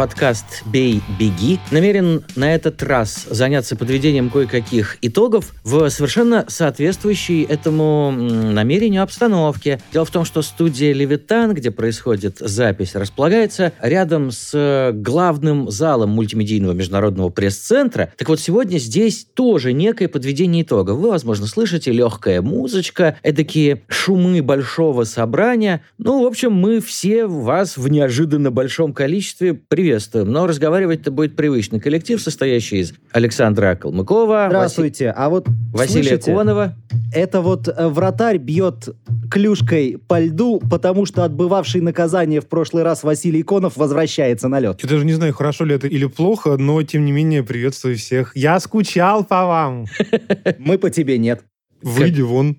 подкаст 0.00 0.62
«Бей, 0.64 1.02
беги» 1.18 1.58
намерен 1.70 2.24
на 2.34 2.54
этот 2.54 2.82
раз 2.82 3.26
заняться 3.28 3.76
подведением 3.76 4.30
кое-каких 4.30 4.96
итогов 5.02 5.52
в 5.62 5.90
совершенно 5.90 6.46
соответствующей 6.48 7.42
этому 7.42 8.10
намерению 8.10 9.02
обстановке. 9.02 9.78
Дело 9.92 10.06
в 10.06 10.10
том, 10.10 10.24
что 10.24 10.40
студия 10.40 10.94
«Левитан», 10.94 11.52
где 11.52 11.70
происходит 11.70 12.38
запись, 12.38 12.94
располагается 12.94 13.74
рядом 13.82 14.30
с 14.30 14.90
главным 14.94 15.70
залом 15.70 16.08
мультимедийного 16.12 16.72
международного 16.72 17.28
пресс-центра. 17.28 18.10
Так 18.16 18.30
вот, 18.30 18.40
сегодня 18.40 18.78
здесь 18.78 19.26
тоже 19.34 19.74
некое 19.74 20.08
подведение 20.08 20.62
итогов. 20.62 20.96
Вы, 20.96 21.10
возможно, 21.10 21.46
слышите 21.46 21.92
легкая 21.92 22.40
музычка, 22.40 23.18
эдакие 23.22 23.82
шумы 23.88 24.40
большого 24.40 25.04
собрания. 25.04 25.84
Ну, 25.98 26.22
в 26.22 26.26
общем, 26.26 26.54
мы 26.54 26.80
все 26.80 27.26
вас 27.26 27.76
в 27.76 27.86
неожиданно 27.88 28.50
большом 28.50 28.94
количестве 28.94 29.52
приветствуем. 29.52 29.89
Но 30.24 30.46
разговаривать-то 30.46 31.10
будет 31.10 31.36
привычный 31.36 31.80
коллектив, 31.80 32.20
состоящий 32.20 32.78
из 32.78 32.94
Александра 33.12 33.74
Калмыкова. 33.74 34.46
Здравствуйте. 34.48 35.06
Васи... 35.06 35.16
А 35.16 35.28
вот 35.28 35.48
Василия 35.72 36.08
слышите, 36.08 36.34
Конова. 36.34 36.74
Это 37.12 37.40
вот 37.40 37.68
э, 37.68 37.88
вратарь 37.88 38.38
бьет 38.38 38.88
клюшкой 39.30 39.98
по 40.06 40.20
льду, 40.20 40.60
потому 40.70 41.06
что 41.06 41.24
отбывавший 41.24 41.80
наказание 41.80 42.40
в 42.40 42.46
прошлый 42.48 42.82
раз 42.82 43.02
Василий 43.02 43.42
Конов 43.42 43.76
возвращается 43.76 44.48
на 44.48 44.60
лед. 44.60 44.80
Я 44.82 44.88
даже 44.88 45.04
не 45.04 45.12
знаю, 45.12 45.32
хорошо 45.32 45.64
ли 45.64 45.74
это 45.74 45.86
или 45.86 46.06
плохо, 46.06 46.56
но 46.56 46.82
тем 46.82 47.04
не 47.04 47.12
менее 47.12 47.42
приветствую 47.42 47.96
всех. 47.96 48.32
Я 48.36 48.58
скучал 48.60 49.24
по 49.24 49.46
вам. 49.46 49.86
Мы 50.58 50.78
по 50.78 50.90
тебе 50.90 51.18
нет. 51.18 51.42
Выйди 51.82 52.22
вон. 52.22 52.58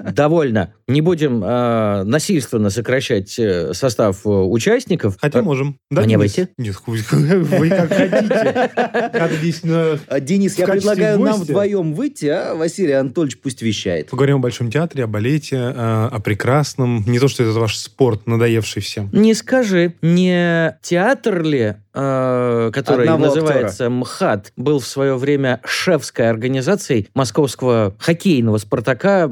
Довольно. 0.12 0.74
Не 0.86 1.00
будем 1.00 1.42
э, 1.44 2.02
насильственно 2.04 2.70
сокращать 2.70 3.38
э, 3.38 3.72
состав 3.74 4.24
э, 4.24 4.28
участников. 4.28 5.16
Хотя 5.20 5.42
можем. 5.42 5.78
Да, 5.90 6.02
Мне 6.02 6.18
выйти? 6.18 6.48
Нет, 6.58 6.76
хуй, 6.76 7.00
вы 7.10 7.68
как 7.68 7.92
хотите. 7.92 8.70
Как 9.12 9.32
здесь 9.32 9.62
на, 9.64 9.98
а, 10.08 10.20
Денис, 10.20 10.58
я 10.58 10.66
предлагаю 10.66 11.18
нам 11.20 11.40
вдвоем 11.40 11.94
выйти, 11.94 12.26
а 12.26 12.54
Василий 12.54 12.92
Анатольевич 12.92 13.38
пусть 13.40 13.62
вещает. 13.62 14.10
Поговорим 14.10 14.36
о 14.36 14.40
Большом 14.40 14.70
театре, 14.70 15.04
о 15.04 15.06
балете, 15.06 15.58
о, 15.58 16.08
о 16.10 16.20
прекрасном. 16.20 17.04
Не 17.06 17.18
то, 17.18 17.28
что 17.28 17.42
это 17.42 17.52
ваш 17.58 17.76
спорт, 17.76 18.26
надоевший 18.26 18.82
всем. 18.82 19.10
Не 19.12 19.34
скажи, 19.34 19.94
не 20.02 20.78
театр 20.82 21.42
ли 21.42 21.76
который 21.98 23.08
Одного 23.08 23.26
называется 23.26 23.86
актера. 23.86 23.90
МХАТ, 23.90 24.52
был 24.56 24.78
в 24.78 24.86
свое 24.86 25.16
время 25.16 25.60
шефской 25.64 26.30
организацией 26.30 27.08
московского 27.14 27.77
хоккейного 27.98 28.58
«Спартака» 28.58 29.28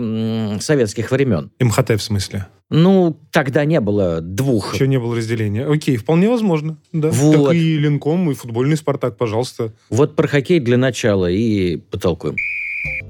советских 0.61 1.11
времен. 1.11 1.51
МХТ 1.61 1.91
в 1.91 2.01
смысле? 2.01 2.47
Ну, 2.69 3.17
тогда 3.31 3.65
не 3.65 3.81
было 3.81 4.21
двух. 4.21 4.75
Еще 4.75 4.89
не 4.89 4.99
было 4.99 5.15
разделения. 5.17 5.65
Окей, 5.67 5.97
вполне 5.97 6.29
возможно. 6.29 6.79
Да. 6.93 7.11
Вот. 7.11 7.47
Так 7.47 7.55
и 7.55 7.79
Ленком, 7.79 8.31
и 8.31 8.35
футбольный 8.35 8.77
«Спартак», 8.77 9.17
пожалуйста. 9.17 9.73
Вот 9.89 10.17
про 10.17 10.27
хоккей 10.27 10.59
для 10.59 10.77
начала 10.77 11.31
и 11.31 11.77
потолкуем. 11.77 12.37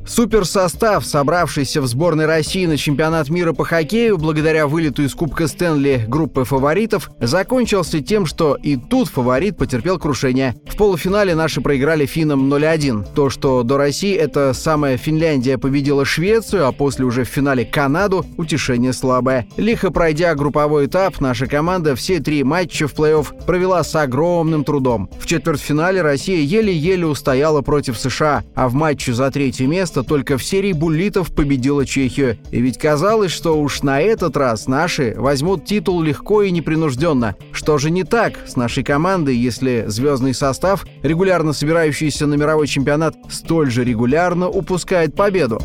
Суперсостав, 0.06 1.04
собравшийся 1.04 1.82
в 1.82 1.86
сборной 1.86 2.26
России 2.26 2.64
на 2.64 2.76
чемпионат 2.76 3.28
мира 3.28 3.52
по 3.52 3.64
хоккею 3.64 4.18
благодаря 4.18 4.68
вылету 4.68 5.02
из 5.02 5.14
Кубка 5.14 5.48
Стэнли 5.48 6.04
группы 6.06 6.44
фаворитов, 6.44 7.10
закончился 7.20 8.00
тем, 8.00 8.24
что 8.24 8.54
и 8.54 8.76
тут 8.76 9.08
фаворит 9.08 9.56
потерпел 9.56 9.98
крушение. 9.98 10.54
В 10.66 10.76
полуфинале 10.76 11.34
наши 11.34 11.60
проиграли 11.60 12.06
финнам 12.06 12.52
0-1. 12.52 13.14
То, 13.14 13.30
что 13.30 13.64
до 13.64 13.76
России 13.76 14.14
эта 14.14 14.54
самая 14.54 14.96
Финляндия 14.96 15.58
победила 15.58 16.04
Швецию, 16.04 16.66
а 16.66 16.72
после 16.72 17.04
уже 17.04 17.24
в 17.24 17.28
финале 17.28 17.64
Канаду, 17.64 18.24
утешение 18.36 18.92
слабое. 18.92 19.46
Лихо 19.56 19.90
пройдя 19.90 20.34
групповой 20.36 20.86
этап, 20.86 21.20
наша 21.20 21.46
команда 21.46 21.96
все 21.96 22.20
три 22.20 22.44
матча 22.44 22.86
в 22.86 22.94
плей-офф 22.94 23.44
провела 23.44 23.82
с 23.82 23.94
огромным 23.96 24.62
трудом. 24.62 25.10
В 25.18 25.26
четвертьфинале 25.26 26.00
Россия 26.00 26.38
еле-еле 26.38 27.06
устояла 27.06 27.60
против 27.62 27.98
США, 27.98 28.44
а 28.54 28.68
в 28.68 28.74
матче 28.74 29.12
за 29.12 29.30
третье 29.32 29.65
место 29.66 29.96
место 29.96 30.02
только 30.02 30.36
в 30.36 30.42
серии 30.42 30.72
буллитов 30.72 31.32
победила 31.32 31.86
Чехию. 31.86 32.38
И 32.50 32.60
ведь 32.60 32.78
казалось, 32.78 33.30
что 33.30 33.60
уж 33.60 33.82
на 33.82 34.00
этот 34.00 34.36
раз 34.36 34.66
наши 34.66 35.14
возьмут 35.16 35.64
титул 35.64 36.02
легко 36.02 36.42
и 36.42 36.50
непринужденно. 36.50 37.36
Что 37.52 37.78
же 37.78 37.90
не 37.90 38.02
так 38.02 38.34
с 38.46 38.56
нашей 38.56 38.82
командой, 38.82 39.36
если 39.36 39.84
звездный 39.86 40.34
состав, 40.34 40.86
регулярно 41.02 41.52
собирающийся 41.52 42.26
на 42.26 42.34
мировой 42.34 42.66
чемпионат, 42.66 43.16
столь 43.28 43.70
же 43.70 43.84
регулярно 43.84 44.48
упускает 44.48 45.14
победу? 45.14 45.60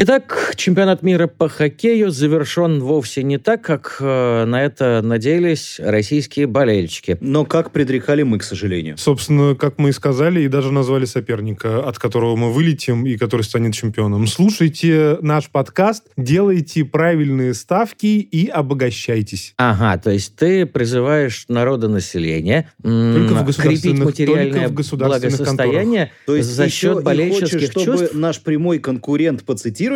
Итак, 0.00 0.52
чемпионат 0.54 1.02
мира 1.02 1.26
по 1.26 1.48
хоккею 1.48 2.12
завершен 2.12 2.78
вовсе 2.78 3.24
не 3.24 3.36
так, 3.36 3.62
как 3.62 3.96
э, 3.98 4.44
на 4.44 4.62
это 4.62 5.00
надеялись 5.02 5.80
российские 5.82 6.46
болельщики. 6.46 7.18
Но 7.20 7.44
как 7.44 7.72
предрекали 7.72 8.22
мы, 8.22 8.38
к 8.38 8.44
сожалению. 8.44 8.96
Собственно, 8.96 9.56
как 9.56 9.78
мы 9.78 9.88
и 9.88 9.92
сказали, 9.92 10.42
и 10.42 10.46
даже 10.46 10.70
назвали 10.70 11.04
соперника, 11.04 11.80
от 11.80 11.98
которого 11.98 12.36
мы 12.36 12.52
вылетим 12.52 13.06
и 13.06 13.16
который 13.16 13.42
станет 13.42 13.74
чемпионом. 13.74 14.28
Слушайте 14.28 15.18
наш 15.20 15.50
подкаст, 15.50 16.04
делайте 16.16 16.84
правильные 16.84 17.52
ставки 17.52 18.06
и 18.06 18.46
обогащайтесь. 18.46 19.54
Ага, 19.56 20.00
то 20.00 20.12
есть 20.12 20.36
ты 20.36 20.64
призываешь 20.64 21.46
народонаселение 21.48 22.70
только 22.84 23.34
в 23.34 23.56
крепить 23.56 23.98
материальное 23.98 24.52
только 24.52 24.68
в 24.68 24.74
государственных 24.74 25.38
благосостояние 25.38 26.12
то 26.24 26.36
есть 26.36 26.50
за 26.50 26.68
счет 26.68 27.02
болельческих 27.02 27.50
хочешь, 27.52 27.70
чтобы 27.70 27.98
чувств? 27.98 28.14
наш 28.14 28.40
прямой 28.40 28.78
конкурент 28.78 29.42
по 29.42 29.56
цитированию 29.56 29.87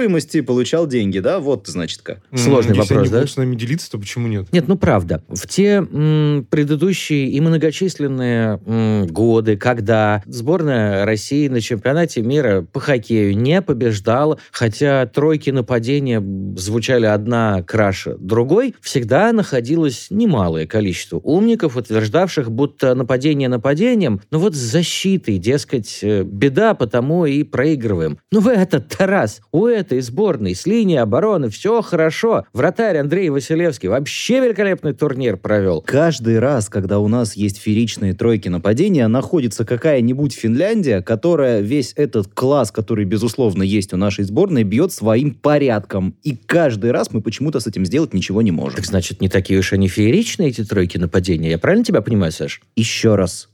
получал 0.43 0.87
деньги, 0.87 1.19
да? 1.19 1.39
Вот, 1.41 1.67
значит, 1.67 2.03
как. 2.03 2.21
Сложный 2.35 2.77
Если 2.77 2.95
вопрос, 2.95 3.07
они 3.07 3.11
да? 3.11 3.19
будут 3.19 3.31
с 3.31 3.37
нами 3.37 3.57
делиться, 3.57 3.91
то 3.91 3.99
почему 3.99 4.29
нет? 4.29 4.53
Нет, 4.53 4.69
ну 4.69 4.77
правда. 4.77 5.23
В 5.29 5.47
те 5.47 5.85
м, 5.91 6.47
предыдущие 6.51 7.29
и 7.29 7.41
многочисленные 7.41 8.61
м, 8.65 9.07
годы, 9.07 9.57
когда 9.57 10.23
сборная 10.27 11.05
России 11.05 11.49
на 11.49 11.61
чемпионате 11.61 12.23
мира 12.23 12.67
по 12.73 12.81
хоккею 12.81 13.37
не 13.37 13.63
побеждала, 13.63 14.39
хотя 14.51 15.07
тройки 15.07 15.51
нападения 15.51 16.23
звучали 16.57 17.07
одна 17.07 17.63
краше 17.63 18.17
другой, 18.19 18.75
всегда 18.81 19.33
находилось 19.33 20.09
немалое 20.11 20.67
количество 20.67 21.19
умников, 21.19 21.77
утверждавших, 21.77 22.51
будто 22.51 22.95
нападение 22.95 23.49
нападением, 23.49 24.21
но 24.31 24.39
вот 24.39 24.55
с 24.55 24.59
защитой, 24.59 25.39
дескать, 25.39 26.01
э, 26.03 26.23
беда, 26.23 26.75
потому 26.75 27.27
и 27.27 27.43
проигрываем. 27.43 28.19
Ну 28.31 28.41
в 28.41 28.49
этот 28.49 28.89
Тарас, 28.89 29.41
у 29.53 29.67
этой 29.83 30.01
сборной 30.01 30.55
с 30.55 30.67
линии 30.67 30.97
обороны 30.97 31.51
все 31.51 31.83
хорошо. 31.83 32.47
Вратарь 32.53 32.99
Андрей 32.99 33.29
Василевский 33.29 33.89
вообще 33.89 34.41
великолепный 34.41 34.95
турнир 34.95 35.37
провел. 35.37 35.83
Каждый 35.83 36.39
раз, 36.39 36.69
когда 36.69 36.99
у 36.99 37.09
нас 37.09 37.35
есть 37.35 37.59
фееричные 37.59 38.15
тройки 38.15 38.49
нападения, 38.49 39.07
находится 39.09 39.65
какая-нибудь 39.65 40.33
Финляндия, 40.33 41.03
которая 41.03 41.61
весь 41.61 41.93
этот 41.97 42.29
класс, 42.29 42.71
который, 42.71 43.05
безусловно, 43.05 43.63
есть 43.63 43.93
у 43.93 43.97
нашей 43.97 44.25
сборной, 44.25 44.63
бьет 44.63 44.93
своим 44.93 45.35
порядком. 45.35 46.17
И 46.23 46.37
каждый 46.37 46.93
раз 46.93 47.13
мы 47.13 47.21
почему-то 47.21 47.61
с 47.61 47.67
этим 47.67 47.85
сделать 47.85 48.15
ничего 48.15 48.41
не 48.41 48.53
можем. 48.53 48.77
Так 48.77 48.87
значит, 48.87 49.21
не 49.21 49.29
такие 49.29 49.59
уж 49.59 49.73
они 49.73 49.89
фееричные, 49.89 50.49
эти 50.49 50.65
тройки 50.65 50.97
нападения. 50.97 51.51
Я 51.51 51.59
правильно 51.59 51.85
тебя 51.85 52.01
понимаю, 52.01 52.33
Саш? 52.33 52.63
Еще 52.77 53.17
раз. 53.17 53.49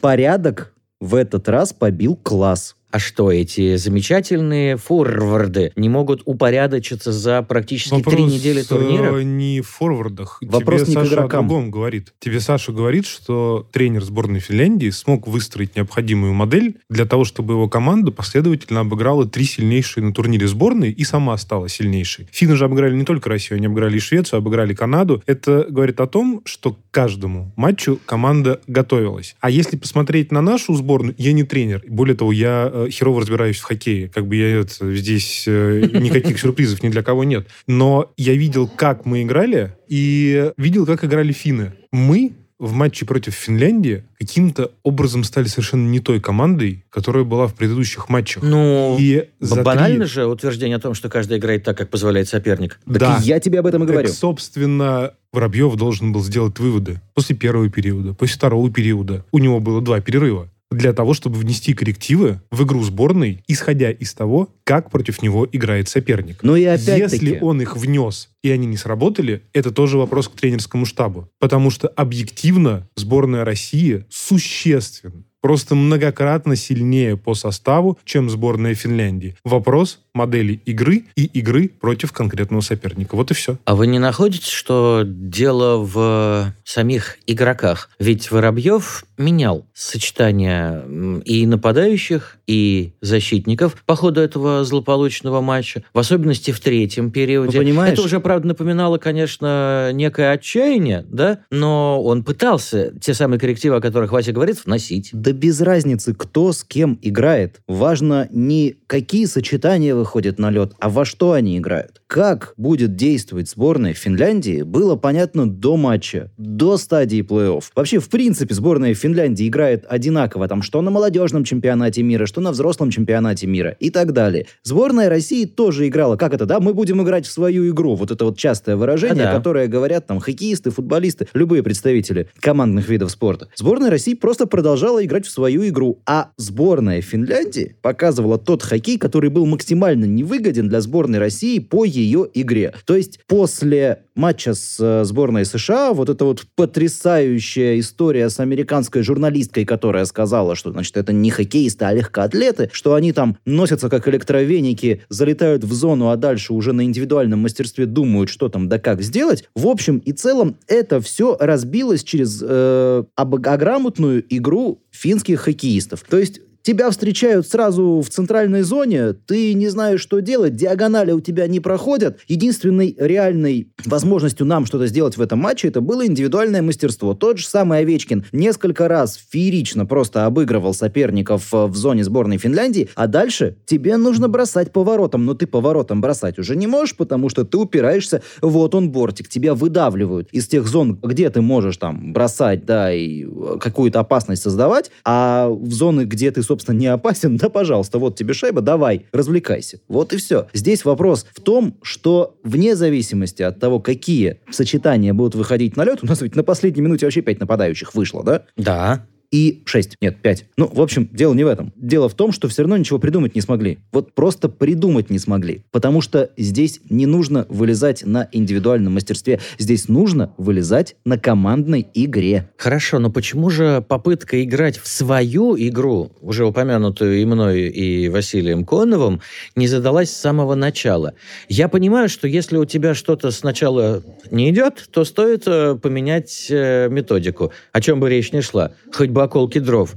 Порядок 0.00 0.72
в 1.00 1.14
этот 1.14 1.48
раз 1.48 1.72
побил 1.72 2.16
класс. 2.16 2.76
А 2.94 3.00
что, 3.00 3.32
эти 3.32 3.74
замечательные 3.74 4.76
форварды 4.76 5.72
не 5.74 5.88
могут 5.88 6.22
упорядочиться 6.26 7.10
за 7.10 7.42
практически 7.42 7.92
Вопрос 7.92 8.14
три 8.14 8.22
недели 8.22 8.62
турнира? 8.62 9.18
э, 9.18 9.24
не 9.24 9.62
в 9.62 9.68
форвардах. 9.68 10.38
Вопрос 10.42 10.82
Тебе 10.82 10.90
не 10.90 10.94
к 10.94 10.98
Саша 11.00 11.14
игрокам. 11.14 11.46
о 11.46 11.48
другом 11.48 11.70
говорит. 11.72 12.14
Тебе 12.20 12.38
Саша 12.38 12.70
говорит, 12.70 13.04
что 13.04 13.68
тренер 13.72 14.04
сборной 14.04 14.38
Финляндии 14.38 14.90
смог 14.90 15.26
выстроить 15.26 15.74
необходимую 15.74 16.34
модель 16.34 16.76
для 16.88 17.04
того, 17.04 17.24
чтобы 17.24 17.54
его 17.54 17.68
команда 17.68 18.12
последовательно 18.12 18.78
обыграла 18.82 19.26
три 19.26 19.44
сильнейшие 19.44 20.04
на 20.04 20.14
турнире 20.14 20.46
сборной 20.46 20.92
и 20.92 21.02
сама 21.02 21.36
стала 21.36 21.68
сильнейшей. 21.68 22.28
Финны 22.30 22.54
же 22.54 22.64
обыграли 22.64 22.94
не 22.94 23.04
только 23.04 23.28
Россию, 23.28 23.56
они 23.56 23.66
обыграли 23.66 23.96
и 23.96 23.98
Швецию, 23.98 24.38
обыграли 24.38 24.72
Канаду. 24.72 25.20
Это 25.26 25.66
говорит 25.68 25.98
о 25.98 26.06
том, 26.06 26.42
что 26.44 26.74
к 26.74 26.78
каждому 26.92 27.52
матчу 27.56 27.98
команда 28.06 28.60
готовилась. 28.68 29.34
А 29.40 29.50
если 29.50 29.76
посмотреть 29.76 30.30
на 30.30 30.42
нашу 30.42 30.76
сборную, 30.76 31.16
я 31.18 31.32
не 31.32 31.42
тренер. 31.42 31.82
Более 31.88 32.14
того, 32.14 32.30
я 32.30 32.70
э, 32.72 32.83
херово 32.90 33.20
разбираюсь 33.22 33.58
в 33.58 33.62
хоккее. 33.64 34.08
Как 34.08 34.26
бы 34.26 34.36
я 34.36 34.60
это, 34.60 34.94
здесь 34.94 35.44
э, 35.46 35.90
никаких 36.00 36.38
сюрпризов 36.38 36.82
ни 36.82 36.88
для 36.88 37.02
кого 37.02 37.24
нет. 37.24 37.46
Но 37.66 38.12
я 38.16 38.34
видел, 38.34 38.68
как 38.68 39.04
мы 39.04 39.22
играли, 39.22 39.76
и 39.88 40.50
видел, 40.56 40.86
как 40.86 41.04
играли 41.04 41.32
финны. 41.32 41.72
Мы 41.92 42.32
в 42.60 42.72
матче 42.72 43.04
против 43.04 43.34
Финляндии 43.34 44.04
каким-то 44.18 44.70
образом 44.84 45.24
стали 45.24 45.46
совершенно 45.48 45.86
не 45.88 45.98
той 46.00 46.20
командой, 46.20 46.84
которая 46.88 47.24
была 47.24 47.48
в 47.48 47.54
предыдущих 47.54 48.08
матчах. 48.08 48.42
Ну, 48.44 48.96
И 48.98 49.28
за 49.40 49.56
три- 49.56 49.64
банально 49.64 50.06
же 50.06 50.24
утверждение 50.24 50.76
о 50.76 50.80
том, 50.80 50.94
что 50.94 51.08
каждый 51.10 51.38
играет 51.38 51.64
так, 51.64 51.76
как 51.76 51.90
позволяет 51.90 52.28
соперник. 52.28 52.78
Так 52.86 52.98
Да. 52.98 53.18
я 53.22 53.40
тебе 53.40 53.58
об 53.58 53.66
этом 53.66 53.82
и 53.82 53.86
Так, 53.86 53.94
говорю. 53.96 54.08
собственно, 54.12 55.12
Воробьев 55.32 55.74
должен 55.74 56.12
был 56.12 56.22
сделать 56.22 56.58
выводы 56.60 57.00
после 57.12 57.34
первого 57.34 57.68
периода, 57.68 58.14
после 58.14 58.36
второго 58.36 58.70
периода. 58.70 59.24
У 59.32 59.38
него 59.40 59.58
было 59.58 59.82
два 59.82 60.00
перерыва 60.00 60.48
для 60.76 60.92
того, 60.92 61.14
чтобы 61.14 61.38
внести 61.38 61.74
коррективы 61.74 62.40
в 62.50 62.64
игру 62.64 62.82
сборной, 62.82 63.42
исходя 63.46 63.90
из 63.90 64.14
того, 64.14 64.48
как 64.64 64.90
против 64.90 65.22
него 65.22 65.46
играет 65.50 65.88
соперник. 65.88 66.38
Ну 66.42 66.56
и 66.56 66.64
опять-таки... 66.64 67.26
Если 67.26 67.38
он 67.40 67.60
их 67.60 67.76
внес, 67.76 68.30
и 68.42 68.50
они 68.50 68.66
не 68.66 68.76
сработали, 68.76 69.42
это 69.52 69.70
тоже 69.70 69.98
вопрос 69.98 70.28
к 70.28 70.34
тренерскому 70.34 70.86
штабу. 70.86 71.28
Потому 71.38 71.70
что 71.70 71.88
объективно 71.88 72.88
сборная 72.96 73.44
России 73.44 74.04
существенно, 74.08 75.24
просто 75.40 75.74
многократно 75.74 76.56
сильнее 76.56 77.16
по 77.16 77.34
составу, 77.34 77.98
чем 78.04 78.30
сборная 78.30 78.74
Финляндии. 78.74 79.36
Вопрос 79.44 80.00
модели 80.18 80.60
игры 80.64 81.04
и 81.16 81.24
игры 81.24 81.68
против 81.80 82.12
конкретного 82.12 82.60
соперника. 82.60 83.16
Вот 83.16 83.30
и 83.32 83.34
все. 83.34 83.58
А 83.64 83.74
вы 83.74 83.86
не 83.88 83.98
находите, 83.98 84.48
что 84.50 85.02
дело 85.04 85.78
в 85.84 86.52
самих 86.64 87.18
игроках? 87.26 87.90
Ведь 87.98 88.30
Воробьев 88.30 89.04
менял 89.18 89.66
сочетание 89.74 90.82
и 91.24 91.46
нападающих, 91.46 92.38
и 92.46 92.92
защитников 93.00 93.76
по 93.86 93.96
ходу 93.96 94.20
этого 94.20 94.64
злополучного 94.64 95.40
матча, 95.40 95.82
в 95.92 95.98
особенности 95.98 96.50
в 96.52 96.60
третьем 96.60 97.10
периоде. 97.10 97.58
Ну, 97.58 97.64
понимаешь- 97.64 97.92
Это 97.94 98.02
уже, 98.02 98.20
правда, 98.20 98.48
напоминало, 98.48 98.98
конечно, 98.98 99.90
некое 99.92 100.32
отчаяние, 100.32 101.04
да? 101.08 101.40
Но 101.50 102.02
он 102.02 102.22
пытался 102.22 102.92
те 103.00 103.14
самые 103.14 103.40
коррективы, 103.40 103.76
о 103.76 103.80
которых 103.80 104.12
Вася 104.12 104.32
говорит, 104.32 104.64
вносить. 104.64 105.10
Да 105.12 105.32
без 105.32 105.60
разницы, 105.60 106.14
кто 106.14 106.52
с 106.52 106.62
кем 106.64 106.98
играет. 107.02 107.60
Важно 107.66 108.28
не 108.30 108.76
какие 108.86 109.24
сочетания 109.26 109.94
выходят 110.04 110.38
на 110.38 110.50
лед, 110.50 110.72
а 110.78 110.90
во 110.90 111.06
что 111.06 111.32
они 111.32 111.56
играют. 111.56 112.02
Как 112.06 112.52
будет 112.58 112.94
действовать 112.94 113.48
сборная 113.48 113.94
Финляндии, 113.94 114.60
было 114.60 114.96
понятно 114.96 115.50
до 115.50 115.78
матча, 115.78 116.30
до 116.36 116.76
стадии 116.76 117.22
плей-офф. 117.22 117.62
Вообще, 117.74 118.00
в 118.00 118.10
принципе, 118.10 118.54
сборная 118.54 118.92
Финляндии 118.94 119.48
играет 119.48 119.86
одинаково, 119.88 120.46
там, 120.46 120.60
что 120.60 120.82
на 120.82 120.90
молодежном 120.90 121.44
чемпионате 121.44 122.02
мира, 122.02 122.26
что 122.26 122.42
на 122.42 122.52
взрослом 122.52 122.90
чемпионате 122.90 123.46
мира 123.46 123.76
и 123.80 123.88
так 123.88 124.12
далее. 124.12 124.46
Сборная 124.62 125.08
России 125.08 125.46
тоже 125.46 125.88
играла, 125.88 126.16
как 126.16 126.34
это, 126.34 126.44
да, 126.44 126.60
мы 126.60 126.74
будем 126.74 127.02
играть 127.02 127.26
в 127.26 127.32
свою 127.32 127.70
игру. 127.70 127.94
Вот 127.94 128.10
это 128.10 128.26
вот 128.26 128.36
частое 128.36 128.76
выражение, 128.76 129.24
А, 129.24 129.32
да. 129.32 129.36
которое 129.38 129.68
говорят 129.68 130.06
там 130.06 130.20
хоккеисты, 130.20 130.70
футболисты, 130.70 131.28
любые 131.32 131.62
представители 131.62 132.28
командных 132.40 132.90
видов 132.90 133.10
спорта. 133.10 133.48
Сборная 133.56 133.88
России 133.88 134.12
просто 134.12 134.46
продолжала 134.46 135.02
играть 135.02 135.26
в 135.26 135.30
свою 135.30 135.66
игру, 135.68 136.02
а 136.04 136.28
сборная 136.36 137.00
Финляндии 137.00 137.76
показывала 137.80 138.36
тот 138.36 138.62
хоккей, 138.62 138.98
который 138.98 139.30
был 139.30 139.46
максимально 139.46 139.93
невыгоден 140.02 140.68
для 140.68 140.80
сборной 140.80 141.20
России 141.20 141.60
по 141.60 141.84
ее 141.84 142.28
игре. 142.34 142.74
То 142.84 142.96
есть 142.96 143.20
после 143.28 144.00
матча 144.14 144.54
с 144.54 144.78
э, 144.80 145.04
сборной 145.04 145.44
США 145.44 145.92
вот 145.92 146.08
эта 146.08 146.24
вот 146.24 146.44
потрясающая 146.54 147.78
история 147.78 148.30
с 148.30 148.40
американской 148.40 149.02
журналисткой, 149.02 149.64
которая 149.64 150.04
сказала, 150.04 150.54
что, 150.54 150.72
значит, 150.72 150.96
это 150.96 151.12
не 151.12 151.30
хоккеисты, 151.30 151.84
а 151.84 151.92
легкоатлеты, 151.92 152.70
что 152.72 152.94
они 152.94 153.12
там 153.12 153.36
носятся 153.44 153.88
как 153.88 154.08
электровеники, 154.08 155.02
залетают 155.08 155.64
в 155.64 155.72
зону, 155.72 156.10
а 156.10 156.16
дальше 156.16 156.52
уже 156.52 156.72
на 156.72 156.84
индивидуальном 156.84 157.40
мастерстве 157.40 157.86
думают, 157.86 158.30
что 158.30 158.48
там 158.48 158.68
да 158.68 158.78
как 158.78 159.02
сделать. 159.02 159.44
В 159.54 159.66
общем 159.66 159.98
и 159.98 160.12
целом 160.12 160.56
это 160.68 161.00
все 161.00 161.36
разбилось 161.38 162.04
через 162.04 162.42
э, 162.42 163.04
обограммутную 163.16 164.24
игру 164.28 164.80
финских 164.90 165.40
хоккеистов. 165.40 166.04
То 166.08 166.18
есть 166.18 166.40
Тебя 166.64 166.90
встречают 166.90 167.46
сразу 167.46 168.00
в 168.00 168.08
центральной 168.08 168.62
зоне, 168.62 169.12
ты 169.12 169.52
не 169.52 169.68
знаешь, 169.68 170.00
что 170.00 170.20
делать, 170.20 170.56
диагонали 170.56 171.12
у 171.12 171.20
тебя 171.20 171.46
не 171.46 171.60
проходят. 171.60 172.20
Единственной 172.26 172.96
реальной 172.98 173.68
возможностью 173.84 174.46
нам 174.46 174.64
что-то 174.64 174.86
сделать 174.86 175.18
в 175.18 175.20
этом 175.20 175.40
матче, 175.40 175.68
это 175.68 175.82
было 175.82 176.06
индивидуальное 176.06 176.62
мастерство. 176.62 177.12
Тот 177.12 177.36
же 177.36 177.46
самый 177.46 177.80
Овечкин 177.80 178.24
несколько 178.32 178.88
раз 178.88 179.20
феерично 179.28 179.84
просто 179.84 180.24
обыгрывал 180.24 180.72
соперников 180.72 181.52
э, 181.52 181.66
в 181.66 181.76
зоне 181.76 182.02
сборной 182.02 182.38
Финляндии, 182.38 182.88
а 182.94 183.08
дальше 183.08 183.58
тебе 183.66 183.98
нужно 183.98 184.28
бросать 184.28 184.72
поворотом, 184.72 185.26
но 185.26 185.34
ты 185.34 185.46
поворотом 185.46 186.00
бросать 186.00 186.38
уже 186.38 186.56
не 186.56 186.66
можешь, 186.66 186.96
потому 186.96 187.28
что 187.28 187.44
ты 187.44 187.58
упираешься, 187.58 188.22
вот 188.40 188.74
он 188.74 188.88
бортик, 188.90 189.28
тебя 189.28 189.54
выдавливают 189.54 190.30
из 190.32 190.48
тех 190.48 190.66
зон, 190.66 190.98
где 191.02 191.28
ты 191.28 191.42
можешь 191.42 191.76
там 191.76 192.14
бросать, 192.14 192.64
да, 192.64 192.90
и 192.90 193.26
э, 193.26 193.58
какую-то 193.60 194.00
опасность 194.00 194.42
создавать, 194.42 194.90
а 195.04 195.50
в 195.50 195.70
зоны, 195.70 196.04
где 196.04 196.30
ты, 196.30 196.42
собственно, 196.42 196.53
не 196.72 196.86
опасен, 196.86 197.36
да, 197.38 197.48
пожалуйста, 197.48 197.98
вот 197.98 198.16
тебе 198.16 198.34
шайба, 198.34 198.60
давай, 198.60 199.06
развлекайся. 199.12 199.80
Вот 199.88 200.12
и 200.12 200.16
все. 200.16 200.48
Здесь 200.52 200.84
вопрос 200.84 201.26
в 201.34 201.40
том, 201.40 201.76
что 201.82 202.38
вне 202.44 202.76
зависимости 202.76 203.42
от 203.42 203.58
того, 203.60 203.80
какие 203.80 204.40
сочетания 204.50 205.14
будут 205.14 205.34
выходить 205.34 205.76
на 205.76 205.84
лед, 205.84 206.00
у 206.02 206.06
нас 206.06 206.20
ведь 206.22 206.36
на 206.36 206.42
последней 206.42 206.82
минуте 206.82 207.06
вообще 207.06 207.22
5 207.22 207.40
нападающих 207.40 207.94
вышло, 207.94 208.22
да? 208.22 208.44
Да. 208.56 209.06
И 209.34 209.62
6. 209.64 209.96
Нет, 210.00 210.22
5. 210.22 210.44
Ну, 210.56 210.70
в 210.72 210.80
общем, 210.80 211.08
дело 211.12 211.34
не 211.34 211.42
в 211.42 211.48
этом. 211.48 211.72
Дело 211.74 212.08
в 212.08 212.14
том, 212.14 212.30
что 212.30 212.46
все 212.46 212.62
равно 212.62 212.76
ничего 212.76 213.00
придумать 213.00 213.34
не 213.34 213.40
смогли. 213.40 213.80
Вот 213.90 214.14
просто 214.14 214.48
придумать 214.48 215.10
не 215.10 215.18
смогли. 215.18 215.64
Потому 215.72 216.00
что 216.02 216.30
здесь 216.36 216.80
не 216.88 217.06
нужно 217.06 217.44
вылезать 217.48 218.06
на 218.06 218.28
индивидуальном 218.30 218.94
мастерстве. 218.94 219.40
Здесь 219.58 219.88
нужно 219.88 220.32
вылезать 220.36 220.94
на 221.04 221.18
командной 221.18 221.84
игре. 221.94 222.48
Хорошо, 222.56 223.00
но 223.00 223.10
почему 223.10 223.50
же 223.50 223.84
попытка 223.88 224.40
играть 224.44 224.78
в 224.78 224.86
свою 224.86 225.56
игру, 225.58 226.12
уже 226.20 226.46
упомянутую 226.46 227.20
и 227.20 227.24
мной, 227.24 227.62
и 227.62 228.08
Василием 228.08 228.64
Коновым, 228.64 229.20
не 229.56 229.66
задалась 229.66 230.10
с 230.10 230.16
самого 230.16 230.54
начала? 230.54 231.14
Я 231.48 231.66
понимаю, 231.66 232.08
что 232.08 232.28
если 232.28 232.56
у 232.56 232.66
тебя 232.66 232.94
что-то 232.94 233.32
сначала 233.32 234.04
не 234.30 234.50
идет, 234.50 234.88
то 234.92 235.02
стоит 235.02 235.42
э, 235.46 235.74
поменять 235.74 236.46
э, 236.50 236.88
методику, 236.88 237.50
о 237.72 237.80
чем 237.80 237.98
бы 237.98 238.08
речь 238.08 238.30
не 238.30 238.40
шла. 238.40 238.70
Хоть 238.92 239.10
бы 239.10 239.23
околки 239.24 239.58
дров. 239.58 239.94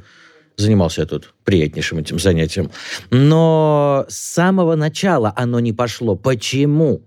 Занимался 0.56 1.02
я 1.02 1.08
тут 1.08 1.34
приятнейшим 1.44 2.00
этим 2.00 2.20
занятием. 2.20 2.72
Но 3.12 4.06
с 4.10 4.18
самого 4.18 4.76
начала 4.76 5.32
оно 5.36 5.60
не 5.60 5.72
пошло. 5.72 6.16
Почему? 6.16 7.02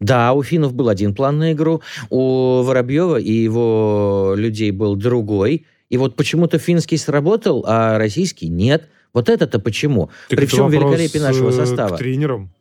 Да, 0.00 0.32
у 0.32 0.42
финнов 0.42 0.74
был 0.74 0.88
один 0.88 1.14
план 1.14 1.38
на 1.38 1.52
игру, 1.52 1.82
у 2.08 2.62
Воробьева 2.62 3.18
и 3.18 3.32
его 3.32 4.34
людей 4.36 4.70
был 4.70 4.96
другой. 4.96 5.66
И 5.90 5.96
вот 5.96 6.16
почему-то 6.16 6.58
финский 6.58 6.96
сработал, 6.96 7.64
а 7.66 7.98
российский 7.98 8.48
нет. 8.48 8.88
Вот 9.14 9.28
это-то 9.28 9.58
почему? 9.58 10.10
Так 10.28 10.38
При 10.38 10.46
всем 10.46 10.70
великолепии 10.70 11.18
нашего 11.18 11.48
э, 11.48 11.52
состава. 11.52 11.96
К 11.96 11.98
тренерам. 11.98 12.52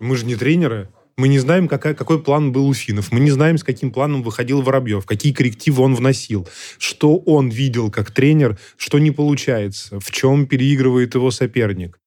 Мы 0.00 0.16
же 0.16 0.26
не 0.26 0.36
тренеры. 0.36 0.88
Мы 1.18 1.28
не 1.28 1.38
знаем, 1.38 1.66
какая, 1.66 1.94
какой 1.94 2.22
план 2.22 2.52
был 2.52 2.68
у 2.68 2.74
финнов. 2.74 3.10
Мы 3.10 3.20
не 3.20 3.30
знаем, 3.30 3.56
с 3.56 3.64
каким 3.64 3.90
планом 3.90 4.22
выходил 4.22 4.60
Воробьев, 4.60 5.06
какие 5.06 5.32
коррективы 5.32 5.82
он 5.82 5.94
вносил, 5.94 6.46
что 6.78 7.16
он 7.16 7.48
видел 7.48 7.90
как 7.90 8.10
тренер, 8.10 8.58
что 8.76 8.98
не 8.98 9.10
получается, 9.10 9.98
в 9.98 10.10
чем 10.10 10.46
переигрывает 10.46 11.14
его 11.14 11.30
соперник. 11.30 11.98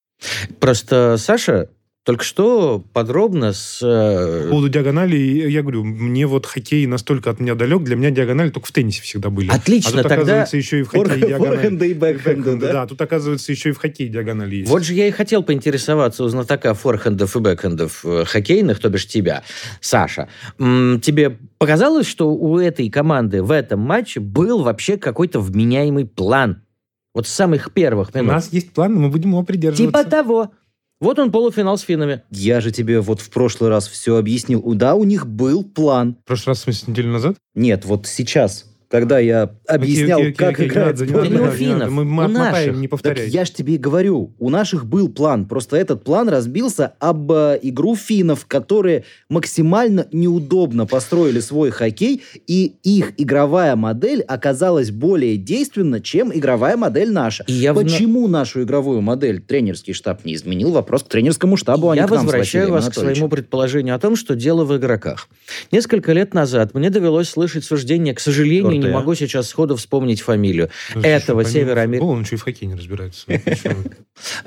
Просто 0.59 1.17
Саша 1.17 1.69
только 2.03 2.24
что 2.24 2.84
подробно 2.94 3.53
с... 3.53 3.79
По 3.82 3.86
э, 3.86 4.50
поводу 4.50 4.70
диагонали, 4.70 5.18
я 5.18 5.62
говорю, 5.62 5.84
мне 5.84 6.25
вот 6.25 6.46
хоккей 6.46 6.86
настолько 6.88 7.29
от 7.29 7.39
меня 7.39 7.56
далек, 7.56 7.84
для 7.84 7.96
меня 7.96 8.10
диагонали 8.10 8.50
только 8.50 8.68
в 8.68 8.72
теннисе 8.72 9.01
всегда 9.01 9.29
были. 9.29 9.50
Отлично, 9.50 9.91
а 9.91 9.94
тут, 9.94 10.03
тогда- 10.03 10.15
оказывается, 10.15 10.58
еще 10.58 10.79
и 10.79 10.84
в 10.84 10.88
хоккее 10.88 11.27
диагонали. 11.27 11.88
И 11.89 11.94
бэкхенда, 11.94 12.56
да? 12.56 12.74
Да, 12.74 12.88
тут, 12.88 13.01
оказывается, 13.01 13.51
еще 13.51 13.70
и 13.70 13.72
в 13.74 13.77
хоккее 13.77 14.10
диагонали 14.10 14.56
есть. 14.56 14.70
Вот 14.72 14.84
же 14.84 14.94
я 14.94 15.08
и 15.08 15.12
хотел 15.12 15.44
поинтересоваться 15.44 16.24
у 16.24 16.27
знатока 16.29 16.74
форхендов 16.74 17.36
и 17.36 17.39
бэкхендов 17.39 18.06
э, 18.06 18.24
хоккейных, 18.25 18.79
то 18.79 18.89
бишь 18.89 19.06
тебя, 19.06 19.44
Саша. 19.82 20.29
Тебе 20.58 21.38
показалось, 21.58 22.08
что 22.08 22.32
у 22.32 22.58
этой 22.58 22.89
команды 22.89 23.44
в 23.44 23.51
этом 23.51 23.82
матче 23.82 24.20
был 24.20 24.63
вообще 24.63 24.98
какой-то 24.98 25.41
вменяемый 25.41 26.06
план? 26.06 26.63
Вот 27.13 27.27
с 27.27 27.32
самых 27.32 27.74
первых 27.74 28.12
У 28.13 28.18
минут. 28.18 28.32
нас 28.32 28.50
есть 28.51 28.72
план, 28.72 28.96
мы 28.96 29.10
будем 29.10 29.32
его 29.32 29.44
придерживаться. 29.44 30.00
Типа 30.00 30.10
того. 30.10 30.51
Вот 31.00 31.18
он 31.18 31.32
полуфинал 31.32 31.77
с 31.77 31.82
финнами. 31.82 32.24
Я 32.29 32.60
же 32.60 32.72
тебе 32.72 33.00
вот 33.00 33.22
в 33.22 33.29
прошлый 33.29 33.70
раз 33.70 33.88
все 33.88 34.18
объяснил. 34.18 34.62
У- 34.65 34.74
Да, 34.75 34.96
у 34.96 35.06
них 35.06 35.25
был 35.27 35.63
план. 35.63 36.18
В 36.24 36.27
прошлый 36.27 36.51
раз, 36.51 36.60
в 36.60 36.63
смысле, 36.63 36.91
неделю 36.91 37.12
назад? 37.13 37.36
Нет, 37.56 37.86
вот 37.86 38.06
сейчас, 38.06 38.65
когда 38.89 39.19
я 39.19 39.51
объяснял, 39.67 40.19
Окей, 40.19 40.31
окей, 40.31 40.34
как 40.34 40.53
окей, 40.53 40.65
не 40.65 40.72
играет 40.72 41.00
не 41.00 41.08
сборная 41.08 41.29
не 41.29 41.36
у 41.36 41.39
надо, 41.41 41.60
не 41.60 41.67
надо, 41.67 41.86
финнов, 41.86 41.91
Мы 41.91 42.01
у 42.01 42.27
наших. 42.27 42.75
не 42.75 42.88
Так 42.88 43.19
я 43.19 43.46
ж 43.46 43.51
тебе 43.51 43.75
и 43.75 43.77
говорю, 43.77 44.34
у 44.39 44.50
наших 44.50 44.88
был 44.88 45.10
план, 45.10 45.46
просто 45.46 45.77
этот 45.77 46.03
план 46.03 46.27
разбился 46.27 46.93
об 47.00 47.31
э, 47.31 47.60
игру 47.62 47.96
финнов, 47.96 48.48
которые 48.48 49.03
максимально 49.29 50.08
неудобно 50.12 50.88
построили 50.88 51.39
свой 51.39 51.69
хоккей, 51.69 52.24
и 52.48 52.74
их 52.81 53.13
игровая 53.17 53.75
модель 53.75 54.22
оказалась 54.22 54.89
более 54.89 55.38
действенна, 55.38 56.01
чем 56.01 56.31
игровая 56.34 56.75
модель 56.75 57.12
наша. 57.12 57.43
И 57.46 57.53
я 57.53 57.75
Почему 57.75 58.27
нашу 58.27 58.63
игровую 58.63 59.01
модель 59.01 59.39
тренерский 59.39 59.93
штаб 59.93 60.25
не 60.25 60.34
изменил? 60.34 60.72
Вопрос 60.72 61.03
к 61.03 61.10
тренерскому 61.10 61.58
штабу, 61.58 61.91
а 61.91 61.96
не 61.96 62.01
Я 62.01 62.08
к 62.08 62.10
нам 62.10 62.22
с 62.22 62.24
возвращаю 62.24 62.72
вас 62.72 62.89
к 62.89 62.96
своему 62.96 63.29
предположению 63.29 63.93
о 63.93 64.00
том, 64.00 64.15
что 64.15 64.36
дело 64.36 64.65
в 64.65 64.75
игроках. 64.75 65.27
Несколько 65.72 66.12
лет 66.13 66.34
назад 66.34 66.74
мне 66.74 66.89
довелось 66.89 67.29
слышать 67.29 67.63
суждение, 67.63 68.15
к 68.15 68.19
сожалению, 68.19 68.78
не 68.79 68.89
могу 68.89 69.15
сейчас 69.15 69.48
сходу 69.50 69.75
вспомнить 69.75 70.21
фамилию. 70.21 70.69
Ну, 70.95 71.01
Этого 71.01 71.43
слушай, 71.43 71.62
помимо 71.65 71.71
Североамер- 71.74 71.91
футбола, 72.00 72.12
Он 72.13 72.21
еще 72.24 72.36
и 72.36 72.38
в 72.38 72.41
хоккее 72.43 72.67
не 72.67 72.75
разбирается. 72.75 73.25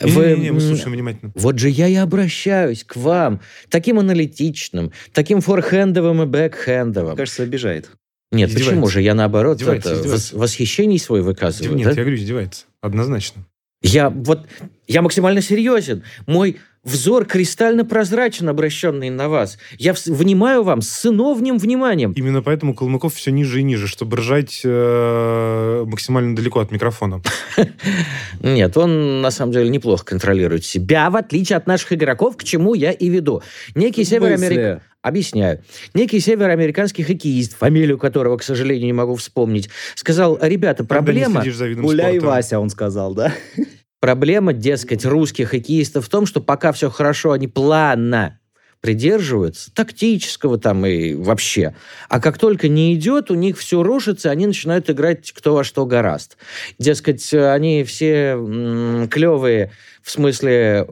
Ну, 0.00 0.06
Не-не-не, 0.06 0.52
мы 0.52 0.60
слушаем 0.60 0.92
внимательно. 0.92 1.32
Вот 1.34 1.58
же 1.58 1.68
я 1.70 1.88
и 1.88 1.94
обращаюсь 1.94 2.84
к 2.84 2.96
вам, 2.96 3.40
таким 3.70 3.98
аналитичным, 3.98 4.92
таким 5.12 5.40
форхендовым 5.40 6.22
и 6.22 6.26
бэкхендовым. 6.26 7.16
Кажется, 7.16 7.42
обижает. 7.42 7.90
Нет, 8.30 8.48
Издевается. 8.50 8.70
почему 8.70 8.88
же? 8.88 9.02
Я 9.02 9.14
наоборот 9.14 9.56
Издевается, 9.58 9.90
это, 9.90 9.98
издевается. 10.00 10.36
восхищений 10.38 10.98
свой 10.98 11.22
выказываю. 11.22 11.74
Нет, 11.76 11.84
да? 11.86 11.90
я 11.92 11.96
говорю, 12.02 12.16
издевается. 12.16 12.64
Однозначно. 12.80 13.44
Я 13.82 14.10
вот 14.10 14.46
я 14.86 15.02
максимально 15.02 15.42
серьезен. 15.42 16.02
Мой 16.26 16.58
взор 16.84 17.24
кристально 17.24 17.84
прозрачен, 17.84 18.48
обращенный 18.48 19.10
на 19.10 19.28
вас. 19.28 19.58
Я 19.78 19.92
вс- 19.92 20.12
внимаю 20.12 20.62
вам 20.62 20.82
с 20.82 20.88
сыновним 20.88 21.58
вниманием. 21.58 22.12
Именно 22.12 22.42
поэтому 22.42 22.74
Калмыков 22.74 23.14
все 23.14 23.30
ниже 23.30 23.60
и 23.60 23.62
ниже, 23.62 23.86
чтобы 23.86 24.16
ржать 24.16 24.62
э, 24.64 25.84
максимально 25.86 26.34
далеко 26.34 26.60
от 26.60 26.70
микрофона. 26.70 27.22
Нет, 28.40 28.76
он 28.76 29.20
на 29.20 29.30
самом 29.30 29.52
деле 29.52 29.68
неплохо 29.68 30.04
контролирует 30.04 30.64
себя, 30.64 31.10
в 31.10 31.16
отличие 31.16 31.56
от 31.56 31.66
наших 31.66 31.92
игроков, 31.92 32.36
к 32.36 32.44
чему 32.44 32.74
я 32.74 32.90
и 32.90 33.08
веду. 33.08 33.42
Некий 33.74 34.04
североамериканский... 34.04 34.82
Объясняю. 35.02 35.64
Некий 35.94 36.20
североамериканский 36.20 37.02
хоккеист, 37.02 37.58
фамилию 37.58 37.98
которого, 37.98 38.36
к 38.36 38.44
сожалению, 38.44 38.86
не 38.86 38.92
могу 38.92 39.16
вспомнить, 39.16 39.68
сказал, 39.96 40.38
ребята, 40.40 40.84
проблема... 40.84 41.42
Гуляй. 41.82 42.18
Вася, 42.20 42.60
он 42.60 42.70
сказал, 42.70 43.12
да? 43.12 43.32
Проблема, 44.02 44.52
дескать, 44.52 45.04
русских 45.04 45.50
хоккеистов 45.50 46.06
в 46.06 46.08
том, 46.08 46.26
что 46.26 46.40
пока 46.40 46.72
все 46.72 46.90
хорошо, 46.90 47.30
они 47.30 47.46
плавно 47.46 48.40
придерживаются, 48.80 49.72
тактического 49.72 50.58
там 50.58 50.84
и 50.84 51.14
вообще. 51.14 51.76
А 52.08 52.18
как 52.20 52.36
только 52.36 52.66
не 52.66 52.96
идет, 52.96 53.30
у 53.30 53.36
них 53.36 53.56
все 53.56 53.80
рушится, 53.84 54.32
они 54.32 54.48
начинают 54.48 54.90
играть 54.90 55.30
кто 55.30 55.54
во 55.54 55.62
что 55.62 55.86
гораст. 55.86 56.36
Дескать, 56.80 57.32
они 57.32 57.84
все 57.84 58.32
м, 58.32 59.08
клевые 59.08 59.70
в 60.02 60.10
смысле 60.10 60.50
э, 60.50 60.84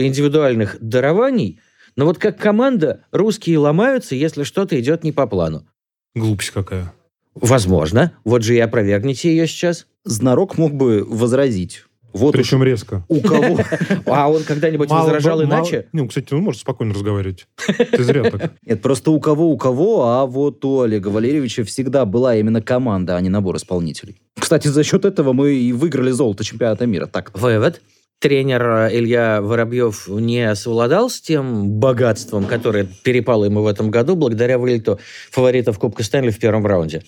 индивидуальных 0.00 0.78
дарований, 0.80 1.60
но 1.96 2.06
вот 2.06 2.16
как 2.16 2.38
команда 2.38 3.04
русские 3.12 3.58
ломаются, 3.58 4.14
если 4.14 4.42
что-то 4.42 4.80
идет 4.80 5.04
не 5.04 5.12
по 5.12 5.26
плану. 5.26 5.68
Глупость 6.14 6.52
какая. 6.52 6.94
Возможно. 7.34 8.12
Вот 8.24 8.42
же 8.42 8.56
и 8.56 8.58
опровергните 8.58 9.28
ее 9.28 9.46
сейчас. 9.46 9.86
Знарок 10.04 10.56
мог 10.56 10.72
бы 10.72 11.04
возразить. 11.04 11.84
Вот 12.14 12.36
уж 12.36 12.42
Причем 12.42 12.62
резко. 12.62 13.04
у 13.08 13.20
кого... 13.20 13.58
А 14.06 14.30
он 14.30 14.44
когда-нибудь 14.44 14.88
Мало 14.88 15.02
возражал 15.02 15.38
мало- 15.38 15.46
иначе? 15.46 15.86
Ну, 15.92 16.06
кстати, 16.06 16.32
он 16.32 16.42
может 16.42 16.60
спокойно 16.60 16.94
разговаривать. 16.94 17.46
Ты 17.66 18.04
зря 18.04 18.30
так. 18.30 18.52
Нет, 18.66 18.80
просто 18.82 19.10
у 19.10 19.18
кого 19.18 19.48
у 19.50 19.58
кого, 19.58 20.06
а 20.06 20.24
вот 20.24 20.64
у 20.64 20.82
Олега 20.82 21.08
Валерьевича 21.08 21.64
всегда 21.64 22.04
была 22.04 22.36
именно 22.36 22.62
команда, 22.62 23.16
а 23.16 23.20
не 23.20 23.28
набор 23.28 23.56
исполнителей. 23.56 24.22
Кстати, 24.38 24.68
за 24.68 24.84
счет 24.84 25.04
этого 25.04 25.32
мы 25.32 25.54
и 25.54 25.72
выиграли 25.72 26.12
золото 26.12 26.44
чемпионата 26.44 26.86
мира. 26.86 27.06
Так, 27.06 27.32
Вывод. 27.34 27.82
Тренер 28.20 28.62
э, 28.62 28.96
Илья 28.96 29.42
Воробьев 29.42 30.08
не 30.08 30.54
совладал 30.54 31.10
с 31.10 31.20
тем 31.20 31.68
богатством, 31.68 32.46
которое 32.46 32.86
перепало 33.02 33.44
ему 33.44 33.62
в 33.62 33.66
этом 33.66 33.90
году 33.90 34.14
благодаря 34.14 34.56
вылету 34.58 34.98
фаворитов 35.30 35.78
Кубка 35.78 36.04
Стэнли 36.04 36.30
в 36.30 36.38
первом 36.38 36.64
раунде. 36.64 37.02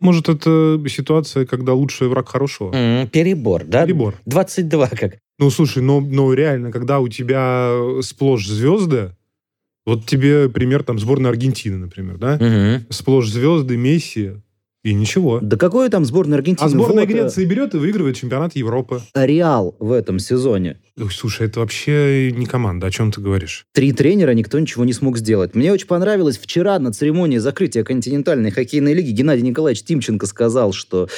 Может, 0.00 0.28
это 0.28 0.82
ситуация, 0.88 1.46
когда 1.46 1.74
лучший 1.74 2.08
враг 2.08 2.28
хорошего? 2.28 2.72
М, 2.74 3.08
перебор, 3.08 3.64
да? 3.64 3.84
Перебор. 3.84 4.14
22 4.26 4.88
как. 4.88 5.18
Ну, 5.38 5.50
слушай, 5.50 5.82
но, 5.82 6.00
но 6.00 6.32
реально, 6.32 6.72
когда 6.72 7.00
у 7.00 7.08
тебя 7.08 7.70
сплошь 8.00 8.46
звезды, 8.46 9.14
вот 9.84 10.06
тебе 10.06 10.48
пример 10.48 10.82
там 10.82 10.98
сборной 10.98 11.30
Аргентины, 11.30 11.76
например, 11.76 12.18
да? 12.18 12.36
Мгм. 12.40 12.86
Сплошь 12.90 13.28
звезды, 13.28 13.76
Месси 13.76 14.32
и 14.86 14.94
ничего. 14.94 15.40
да 15.42 15.56
какое 15.56 15.88
там 15.88 16.04
сборная 16.04 16.38
Аргентины? 16.38 16.66
А 16.66 16.68
сборная 16.68 17.04
Вот, 17.04 17.10
э, 17.10 17.12
Греции 17.12 17.44
берет 17.44 17.74
и 17.74 17.78
выигрывает 17.78 18.16
чемпионат 18.16 18.54
Европы. 18.54 19.02
Реал 19.14 19.74
в 19.80 19.90
этом 19.90 20.20
сезоне. 20.20 20.78
Ой, 20.96 21.10
слушай, 21.10 21.46
это 21.48 21.60
вообще 21.60 22.32
не 22.32 22.46
команда, 22.46 22.86
о 22.86 22.90
чем 22.90 23.10
ты 23.10 23.20
говоришь? 23.20 23.66
Три 23.72 23.92
тренера, 23.92 24.30
никто 24.30 24.58
ничего 24.58 24.84
не 24.84 24.92
смог 24.92 25.18
сделать. 25.18 25.54
Мне 25.54 25.72
очень 25.72 25.88
понравилось 25.88 26.38
вчера 26.38 26.78
на 26.78 26.92
церемонии 26.92 27.38
закрытия 27.38 27.82
континентальной 27.82 28.52
хоккейной 28.52 28.94
лиги 28.94 29.10
Геннадий 29.10 29.42
Николаевич 29.42 29.82
Тимченко 29.82 30.26
сказал, 30.26 30.72
что 30.72 31.08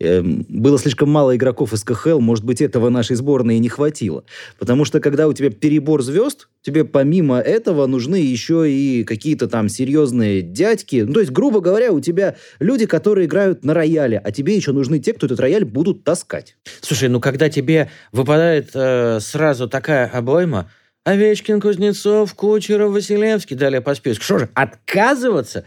было 0.00 0.78
слишком 0.78 1.08
мало 1.08 1.36
игроков 1.36 1.72
из 1.72 1.84
КХЛ, 1.84 2.18
может 2.18 2.44
быть, 2.44 2.60
этого 2.60 2.88
нашей 2.88 3.16
сборной 3.16 3.56
и 3.56 3.60
не 3.60 3.68
хватило. 3.68 4.24
Потому 4.58 4.84
что 4.84 5.00
когда 5.00 5.28
у 5.28 5.32
тебя 5.32 5.50
перебор 5.50 6.02
звезд, 6.02 6.48
тебе 6.62 6.84
помимо 6.84 7.38
этого 7.38 7.86
нужны 7.86 8.16
еще 8.16 8.70
и 8.70 9.04
какие-то 9.04 9.46
там 9.46 9.68
серьезные 9.68 10.42
дядьки. 10.42 11.04
Ну, 11.06 11.12
то 11.12 11.20
есть, 11.20 11.32
грубо 11.32 11.60
говоря, 11.60 11.92
у 11.92 12.00
тебя 12.00 12.36
люди, 12.58 12.86
которые 12.86 13.26
играют 13.26 13.64
на 13.64 13.72
рояле, 13.72 14.18
а 14.18 14.32
тебе 14.32 14.56
еще 14.56 14.72
нужны 14.72 14.98
те, 14.98 15.12
кто 15.12 15.26
этот 15.26 15.38
рояль 15.38 15.64
будут 15.64 16.02
таскать. 16.02 16.56
Слушай, 16.80 17.08
ну 17.08 17.20
когда 17.20 17.48
тебе 17.48 17.90
выпадает 18.12 18.70
э, 18.74 19.20
сразу 19.20 19.68
такая 19.68 20.06
обойма, 20.06 20.70
Овечкин, 21.04 21.60
Кузнецов, 21.60 22.32
Кучеров, 22.34 22.92
Василевский, 22.92 23.56
далее 23.56 23.82
по 23.82 23.94
списку. 23.94 24.24
Что 24.24 24.38
же, 24.38 24.48
отказываться? 24.54 25.66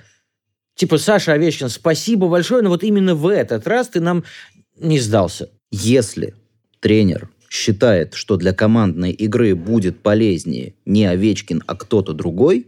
Типа, 0.77 0.99
Саша 0.99 1.33
Овечкин, 1.33 1.69
спасибо 1.69 2.29
большое, 2.29 2.61
но 2.61 2.69
вот 2.69 2.83
именно 2.83 3.15
в 3.15 3.27
этот 3.27 3.65
раз 3.67 3.89
ты 3.89 3.99
нам 3.99 4.23
не 4.79 4.99
сдался. 4.99 5.49
Если 5.71 6.35
тренер 6.79 7.29
считает, 7.49 8.13
что 8.13 8.37
для 8.37 8.53
командной 8.53 9.11
игры 9.11 9.55
будет 9.55 9.99
полезнее 10.03 10.75
не 10.85 11.05
Овечкин, 11.05 11.63
а 11.65 11.75
кто-то 11.75 12.13
другой, 12.13 12.67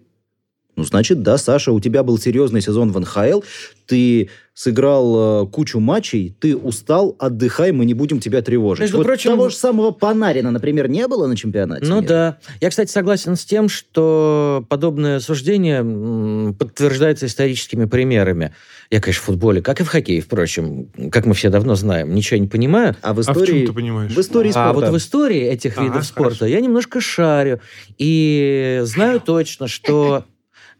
ну, 0.79 0.85
значит, 0.85 1.21
да, 1.21 1.37
Саша, 1.37 1.71
у 1.71 1.79
тебя 1.79 2.03
был 2.03 2.17
серьезный 2.17 2.61
сезон 2.61 2.91
в 2.91 2.99
НХЛ, 2.99 3.41
ты 3.85 4.29
сыграл 4.53 5.43
э, 5.45 5.47
кучу 5.47 5.79
матчей, 5.79 6.35
ты 6.39 6.55
устал, 6.55 7.15
отдыхай, 7.17 7.71
мы 7.71 7.85
не 7.85 7.93
будем 7.93 8.19
тебя 8.19 8.41
тревожить. 8.41 8.81
Между 8.81 8.97
вот 8.97 9.05
прочим, 9.05 9.31
того 9.31 9.47
же 9.49 9.55
самого 9.55 9.91
Панарина, 9.91 10.51
например, 10.51 10.89
не 10.89 11.07
было 11.07 11.27
на 11.27 11.37
чемпионате? 11.37 11.85
Ну 11.85 11.97
мира? 12.01 12.07
да. 12.07 12.37
Я, 12.59 12.69
кстати, 12.69 12.91
согласен 12.91 13.35
с 13.37 13.45
тем, 13.45 13.69
что 13.69 14.65
подобное 14.67 15.21
суждение 15.21 16.53
подтверждается 16.53 17.25
историческими 17.27 17.85
примерами. 17.85 18.53
Я, 18.91 18.99
конечно, 18.99 19.21
в 19.21 19.25
футболе, 19.25 19.61
как 19.61 19.79
и 19.79 19.83
в 19.83 19.87
хоккее, 19.87 20.19
впрочем, 20.21 20.87
как 21.09 21.25
мы 21.25 21.33
все 21.35 21.49
давно 21.49 21.75
знаем, 21.75 22.13
ничего 22.13 22.39
не 22.39 22.47
понимаю. 22.47 22.95
А 23.01 23.13
в 23.13 23.19
А 23.19 23.21
в 23.21 23.25
чем 23.25 23.43
истории... 23.43 23.65
ты 23.65 23.73
понимаешь? 23.73 24.11
в 24.11 24.19
истории 24.19 24.49
А 24.49 24.53
спорта. 24.71 24.73
вот 24.73 24.89
в 24.89 24.97
истории 24.97 25.41
этих 25.41 25.77
А, 25.77 25.83
видов 25.83 26.05
спорта 26.05 26.35
хорошо. 26.39 26.45
я 26.47 26.59
немножко 26.59 26.99
шарю. 26.99 27.61
И 27.97 28.81
знаю 28.83 29.21
точно, 29.21 29.67
что 29.67 30.25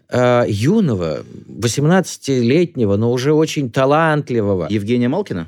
э, 0.09 0.45
юного, 0.47 1.19
18-летнего, 1.47 2.95
но 2.95 3.11
уже 3.11 3.33
очень 3.33 3.71
талантливого 3.71 4.67
Евгения 4.69 5.07
Малкина? 5.07 5.47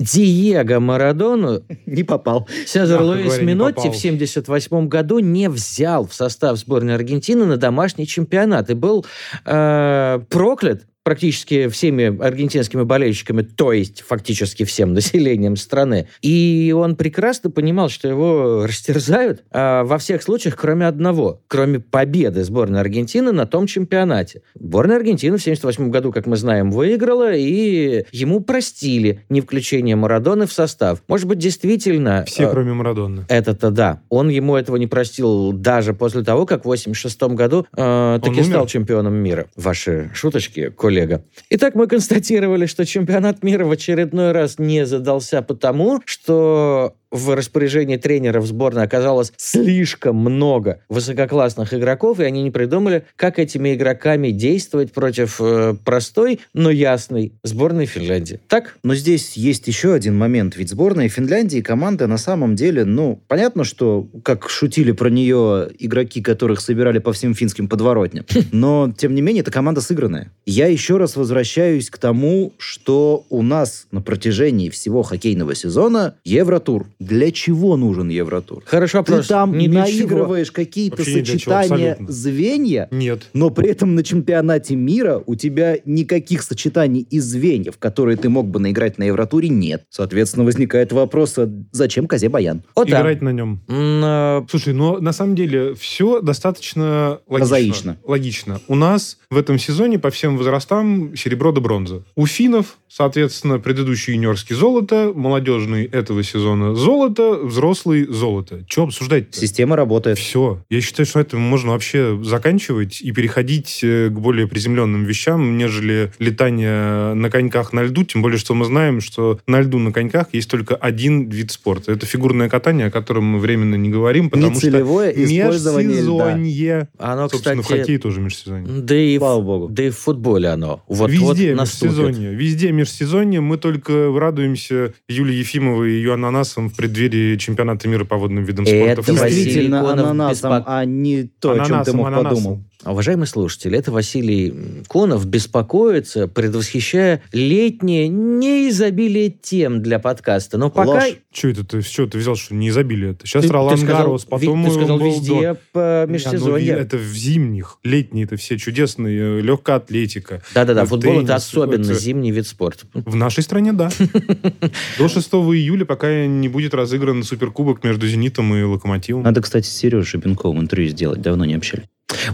Диего 0.00 0.80
Марадону 0.80 1.62
Не 1.86 2.02
попал. 2.02 2.48
Сезар 2.66 3.00
Луис 3.00 3.26
говоря, 3.26 3.44
Минотти 3.44 3.90
в 3.90 3.96
78 3.96 4.88
году 4.88 5.20
не 5.20 5.48
взял 5.48 6.06
в 6.06 6.14
состав 6.14 6.58
сборной 6.58 6.94
Аргентины 6.94 7.44
на 7.44 7.56
домашний 7.56 8.06
чемпионат 8.06 8.70
и 8.70 8.74
был 8.74 9.06
э, 9.44 10.20
проклят 10.28 10.82
практически 11.04 11.68
всеми 11.68 12.20
аргентинскими 12.20 12.82
болельщиками, 12.82 13.42
то 13.42 13.72
есть 13.72 14.00
фактически 14.00 14.64
всем 14.64 14.94
населением 14.94 15.56
страны. 15.56 16.08
И 16.22 16.74
он 16.76 16.96
прекрасно 16.96 17.50
понимал, 17.50 17.88
что 17.90 18.08
его 18.08 18.66
растерзают 18.66 19.44
а, 19.52 19.84
во 19.84 19.98
всех 19.98 20.22
случаях, 20.22 20.56
кроме 20.56 20.86
одного, 20.86 21.42
кроме 21.46 21.78
победы 21.78 22.42
сборной 22.42 22.80
Аргентины 22.80 23.30
на 23.30 23.46
том 23.46 23.66
чемпионате. 23.66 24.42
Сборная 24.54 24.96
Аргентины 24.96 25.36
в 25.36 25.42
78 25.42 25.90
году, 25.90 26.10
как 26.10 26.26
мы 26.26 26.36
знаем, 26.36 26.70
выиграла, 26.70 27.32
и 27.34 28.04
ему 28.10 28.40
простили 28.40 29.24
не 29.28 29.40
включение 29.42 29.96
Марадоны 29.96 30.46
в 30.46 30.52
состав. 30.52 31.02
Может 31.06 31.28
быть, 31.28 31.38
действительно... 31.38 32.24
Все, 32.26 32.44
э, 32.44 32.50
кроме 32.50 32.72
Марадонны. 32.72 33.26
это-то 33.28 33.70
да. 33.70 34.00
Он 34.08 34.30
ему 34.30 34.56
этого 34.56 34.76
не 34.76 34.86
простил 34.86 35.52
даже 35.52 35.92
после 35.92 36.24
того, 36.24 36.46
как 36.46 36.62
в 36.62 36.64
86 36.66 37.22
году 37.34 37.66
э, 37.76 38.18
таки 38.22 38.40
умер? 38.40 38.44
стал 38.44 38.66
чемпионом 38.66 39.14
мира. 39.14 39.46
Ваши 39.56 40.10
шуточки, 40.14 40.70
коллега. 40.94 41.24
Итак, 41.50 41.74
мы 41.74 41.86
констатировали, 41.86 42.66
что 42.66 42.86
чемпионат 42.86 43.42
мира 43.42 43.64
в 43.64 43.70
очередной 43.70 44.32
раз 44.32 44.58
не 44.58 44.86
задался 44.86 45.42
потому, 45.42 46.00
что 46.04 46.94
в 47.14 47.34
распоряжении 47.36 47.96
тренеров 47.96 48.44
сборной 48.44 48.82
оказалось 48.82 49.32
слишком 49.36 50.16
много 50.16 50.80
высококлассных 50.88 51.72
игроков, 51.72 52.18
и 52.18 52.24
они 52.24 52.42
не 52.42 52.50
придумали, 52.50 53.04
как 53.14 53.38
этими 53.38 53.74
игроками 53.74 54.30
действовать 54.30 54.92
против 54.92 55.40
э, 55.40 55.76
простой, 55.84 56.40
но 56.54 56.70
ясной 56.70 57.32
сборной 57.44 57.86
Финляндии. 57.86 58.40
Так? 58.48 58.76
Но 58.82 58.96
здесь 58.96 59.34
есть 59.34 59.68
еще 59.68 59.94
один 59.94 60.18
момент. 60.18 60.56
Ведь 60.56 60.70
сборная 60.70 61.08
Финляндии 61.08 61.60
команда 61.60 62.08
на 62.08 62.18
самом 62.18 62.56
деле, 62.56 62.84
ну, 62.84 63.22
понятно, 63.28 63.62
что, 63.62 64.08
как 64.24 64.50
шутили 64.50 64.90
про 64.90 65.08
нее 65.08 65.68
игроки, 65.78 66.20
которых 66.20 66.60
собирали 66.60 66.98
по 66.98 67.12
всем 67.12 67.34
финским 67.34 67.68
подворотням, 67.68 68.26
но, 68.52 68.92
тем 68.96 69.14
не 69.14 69.22
менее, 69.22 69.42
это 69.42 69.52
команда 69.52 69.80
сыгранная. 69.80 70.32
Я 70.46 70.66
еще 70.66 70.96
раз 70.96 71.14
возвращаюсь 71.14 71.90
к 71.90 71.98
тому, 71.98 72.52
что 72.58 73.24
у 73.30 73.42
нас 73.42 73.86
на 73.92 74.02
протяжении 74.02 74.68
всего 74.68 75.04
хоккейного 75.04 75.54
сезона 75.54 76.16
Евротур. 76.24 76.88
Для 77.04 77.30
чего 77.30 77.76
нужен 77.76 78.08
Евротур? 78.08 78.62
Вопрос. 78.70 79.26
Ты 79.26 79.28
там 79.28 79.56
Не 79.56 79.66
чего. 79.66 79.74
наигрываешь 79.80 80.50
какие-то 80.52 81.04
чего, 81.04 81.18
сочетания 81.24 81.92
абсолютно. 81.92 82.12
звенья, 82.14 82.88
Нет. 82.90 83.28
но 83.32 83.50
при 83.50 83.68
этом 83.68 83.94
на 83.94 84.02
чемпионате 84.02 84.74
мира 84.76 85.22
у 85.26 85.34
тебя 85.34 85.78
никаких 85.84 86.42
сочетаний 86.42 87.06
из 87.10 87.24
звеньев, 87.24 87.78
которые 87.78 88.16
ты 88.16 88.28
мог 88.28 88.46
бы 88.48 88.60
наиграть 88.60 88.98
на 88.98 89.04
Евротуре, 89.04 89.48
нет. 89.48 89.84
Соответственно, 89.90 90.44
возникает 90.44 90.92
вопрос, 90.92 91.38
а 91.38 91.50
зачем 91.72 92.06
Козе 92.06 92.28
Баян? 92.28 92.62
Вот. 92.74 92.88
Играть 92.88 93.22
на 93.22 93.30
нем. 93.30 93.60
М, 93.68 94.00
а, 94.04 94.46
Слушай, 94.48 94.74
но 94.74 94.98
на 94.98 95.12
самом 95.12 95.34
деле 95.34 95.74
все 95.74 96.20
достаточно 96.20 97.20
логично. 97.28 97.38
Прозаично. 97.54 97.96
Логично. 98.04 98.60
У 98.68 98.74
нас 98.74 99.18
в 99.30 99.36
этом 99.36 99.58
сезоне 99.58 99.98
по 99.98 100.10
всем 100.10 100.36
возрастам 100.38 101.16
серебро 101.16 101.52
до 101.52 101.60
бронза. 101.60 102.02
У 102.14 102.26
финнов, 102.26 102.78
соответственно, 102.88 103.58
предыдущий 103.58 104.14
юниорский 104.14 104.54
золото, 104.54 105.12
молодежный 105.14 105.84
этого 105.84 106.22
сезона 106.22 106.74
золото, 106.74 106.93
взрослый 106.98 108.06
золото. 108.06 108.64
Че 108.68 108.84
обсуждать-то? 108.84 109.38
Система 109.38 109.76
работает. 109.76 110.18
Все. 110.18 110.62
Я 110.70 110.80
считаю, 110.80 111.06
что 111.06 111.20
это 111.20 111.36
можно 111.36 111.72
вообще 111.72 112.18
заканчивать 112.22 113.00
и 113.00 113.12
переходить 113.12 113.80
э, 113.82 114.08
к 114.08 114.18
более 114.18 114.46
приземленным 114.46 115.04
вещам, 115.04 115.56
нежели 115.56 116.12
летание 116.18 117.14
на 117.14 117.30
коньках 117.30 117.72
на 117.72 117.82
льду. 117.82 118.04
Тем 118.04 118.22
более, 118.22 118.38
что 118.38 118.54
мы 118.54 118.64
знаем, 118.64 119.00
что 119.00 119.38
на 119.46 119.60
льду 119.60 119.78
на 119.78 119.92
коньках 119.92 120.28
есть 120.32 120.50
только 120.50 120.74
один 120.76 121.28
вид 121.28 121.50
спорта. 121.50 121.92
Это 121.92 122.06
фигурное 122.06 122.48
катание, 122.48 122.86
о 122.86 122.90
котором 122.90 123.24
мы 123.24 123.38
временно 123.38 123.74
не 123.76 123.88
говорим, 123.88 124.30
потому 124.30 124.54
что 124.54 124.66
Нецелевое 124.66 125.10
использование 125.10 126.00
льда. 126.00 126.34
межсезонье. 126.34 126.88
Оно, 126.98 127.28
Собственно, 127.28 127.62
в 127.62 127.64
кстати, 127.64 127.80
хоккее 127.80 127.98
тоже 127.98 128.20
межсезонье. 128.20 128.66
да 128.82 128.96
и, 128.96 129.18
Слава 129.18 129.40
в, 129.40 129.44
богу. 129.44 129.68
да 129.68 129.84
и 129.84 129.90
в 129.90 129.96
футболе 129.98 130.48
оно. 130.48 130.82
Вот, 130.88 131.10
везде 131.10 131.54
вот 131.54 131.62
межсезонье. 131.62 132.34
Везде 132.34 132.72
межсезонье. 132.72 133.40
Мы 133.40 133.56
только 133.58 134.12
радуемся 134.16 134.94
Юлии 135.08 135.36
Ефимовой 135.36 135.92
и 135.92 135.94
ее 135.94 136.14
ананасам 136.14 136.70
в 136.70 136.73
преддверии 136.76 137.36
чемпионата 137.36 137.88
мира 137.88 138.04
по 138.04 138.16
водным 138.16 138.44
видам 138.44 138.66
спорта. 138.66 138.84
Это 139.02 139.02
Действительно 139.02 139.80
Конов 139.82 140.06
ананасом, 140.06 140.52
беспок- 140.52 140.64
а 140.66 140.84
не 140.84 141.24
то, 141.24 141.52
о 141.52 141.56
чем 141.56 141.64
ты 141.64 141.70
Ананасом, 141.72 141.96
мог 141.96 142.06
ананасом. 142.06 142.34
подумал. 142.36 142.64
Уважаемые 142.84 143.26
слушатели, 143.26 143.78
это 143.78 143.90
Василий 143.92 144.82
Конов 144.88 145.24
беспокоится, 145.26 146.28
предвосхищая 146.28 147.22
летнее 147.32 148.08
неизобилие 148.08 149.30
тем 149.30 149.82
для 149.82 149.98
подкаста. 149.98 150.58
Но 150.58 150.70
пока... 150.70 150.90
Ложь. 151.04 151.14
Что 151.32 151.48
это 151.48 151.64
ты, 151.64 151.82
с 151.82 151.86
чего 151.86 152.06
ты 152.06 152.18
взял, 152.18 152.36
что 152.36 152.54
не 152.54 152.68
изобилие 152.68 153.12
это? 153.12 153.26
Сейчас 153.26 153.48
Ролан 153.50 153.80
Гарос, 153.84 154.24
потом 154.24 154.64
ты 154.64 154.70
сказал 154.70 154.96
Уимблдон. 155.00 155.20
везде 155.20 155.56
по 155.72 156.04
Не, 156.06 156.12
межсезонье. 156.12 156.74
ну, 156.74 156.80
это 156.80 156.96
в 156.96 157.14
зимних, 157.14 157.78
летние 157.82 158.24
это 158.24 158.36
все 158.36 158.56
чудесные, 158.58 159.40
легкая 159.40 159.76
атлетика. 159.76 160.42
Да-да-да, 160.54 160.82
э, 160.82 160.86
футбол 160.86 161.22
это 161.22 161.34
особенно 161.34 161.82
это- 161.84 161.94
зимний 161.94 162.30
вид 162.30 162.46
спорта. 162.46 162.86
В 162.94 163.16
нашей 163.16 163.42
стране, 163.42 163.72
да. 163.72 163.90
До 164.98 165.08
6 165.08 165.28
июля, 165.34 165.84
пока 165.84 166.26
не 166.26 166.48
будет 166.48 166.63
разыгран 166.72 167.22
суперкубок 167.22 167.84
между 167.84 168.06
«Зенитом» 168.06 168.54
и 168.54 168.62
«Локомотивом». 168.62 169.22
Надо, 169.22 169.42
кстати, 169.42 169.66
с 169.66 169.76
Сережей 169.76 170.06
Шипенковым 170.06 170.60
интервью 170.62 170.88
сделать. 170.88 171.20
Давно 171.20 171.44
не 171.44 171.54
общались. 171.54 171.84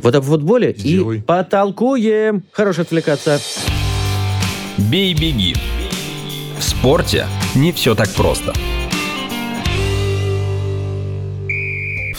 Вот 0.02 0.14
об 0.14 0.24
футболе 0.24 0.74
Сделай. 0.76 1.18
и 1.18 1.20
потолкуем. 1.20 2.44
Хорош 2.52 2.78
отвлекаться. 2.78 3.40
Бей-беги. 4.78 5.54
В 6.58 6.62
спорте 6.62 7.26
не 7.54 7.72
все 7.72 7.94
так 7.94 8.10
просто. 8.10 8.52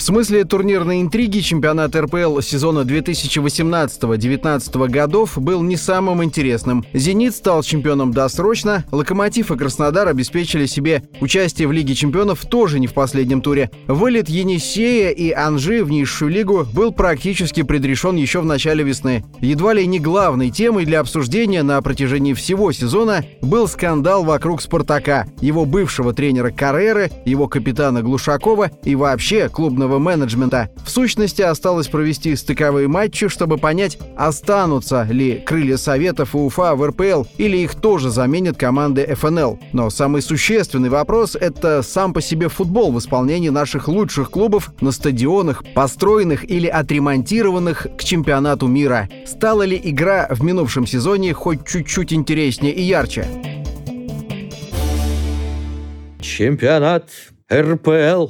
В 0.01 0.03
смысле 0.03 0.43
турнирной 0.45 0.99
интриги 0.99 1.41
чемпионат 1.41 1.95
РПЛ 1.95 2.39
сезона 2.39 2.79
2018-2019 2.79 4.89
годов 4.89 5.37
был 5.37 5.61
не 5.61 5.77
самым 5.77 6.23
интересным. 6.23 6.83
«Зенит» 6.91 7.35
стал 7.35 7.61
чемпионом 7.61 8.11
досрочно, 8.11 8.83
«Локомотив» 8.91 9.51
и 9.51 9.57
«Краснодар» 9.57 10.07
обеспечили 10.07 10.65
себе 10.65 11.03
участие 11.19 11.67
в 11.67 11.71
Лиге 11.71 11.93
чемпионов 11.93 12.43
тоже 12.47 12.79
не 12.79 12.87
в 12.87 12.95
последнем 12.95 13.43
туре. 13.43 13.69
Вылет 13.85 14.27
Енисея 14.27 15.11
и 15.11 15.29
Анжи 15.29 15.83
в 15.83 15.91
низшую 15.91 16.31
лигу 16.31 16.65
был 16.73 16.91
практически 16.91 17.61
предрешен 17.61 18.15
еще 18.15 18.41
в 18.41 18.45
начале 18.45 18.83
весны. 18.83 19.23
Едва 19.39 19.75
ли 19.75 19.85
не 19.85 19.99
главной 19.99 20.49
темой 20.49 20.85
для 20.85 21.01
обсуждения 21.01 21.61
на 21.61 21.79
протяжении 21.83 22.33
всего 22.33 22.71
сезона 22.71 23.23
был 23.43 23.67
скандал 23.67 24.23
вокруг 24.23 24.63
«Спартака», 24.63 25.27
его 25.41 25.65
бывшего 25.65 26.11
тренера 26.11 26.49
Карреры, 26.49 27.11
его 27.23 27.47
капитана 27.47 28.01
Глушакова 28.01 28.71
и 28.83 28.95
вообще 28.95 29.47
клубного 29.47 29.90
менеджмента. 29.99 30.69
В 30.85 30.89
сущности, 30.89 31.41
осталось 31.41 31.87
провести 31.87 32.35
стыковые 32.35 32.87
матчи, 32.87 33.27
чтобы 33.27 33.57
понять, 33.57 33.97
останутся 34.15 35.03
ли 35.09 35.41
крылья 35.45 35.77
Советов 35.77 36.35
и 36.35 36.37
Уфа 36.37 36.75
в 36.75 36.85
РПЛ 36.85 37.23
или 37.37 37.57
их 37.57 37.75
тоже 37.75 38.09
заменят 38.09 38.57
команды 38.57 39.05
ФНЛ. 39.15 39.59
Но 39.73 39.89
самый 39.89 40.21
существенный 40.21 40.89
вопрос– 40.89 41.35
это 41.39 41.81
сам 41.81 42.13
по 42.13 42.21
себе 42.21 42.49
футбол 42.49 42.91
в 42.91 42.99
исполнении 42.99 43.49
наших 43.49 43.87
лучших 43.87 44.31
клубов 44.31 44.71
на 44.81 44.91
стадионах, 44.91 45.63
построенных 45.73 46.49
или 46.49 46.67
отремонтированных 46.67 47.87
к 47.97 48.03
чемпионату 48.03 48.67
мира. 48.67 49.09
Стала 49.25 49.63
ли 49.63 49.79
игра 49.83 50.27
в 50.29 50.43
минувшем 50.43 50.85
сезоне 50.85 51.33
хоть 51.33 51.65
чуть-чуть 51.65 52.13
интереснее 52.13 52.73
и 52.73 52.81
ярче? 52.81 53.25
Чемпионат 56.21 57.09
РПЛ 57.51 58.27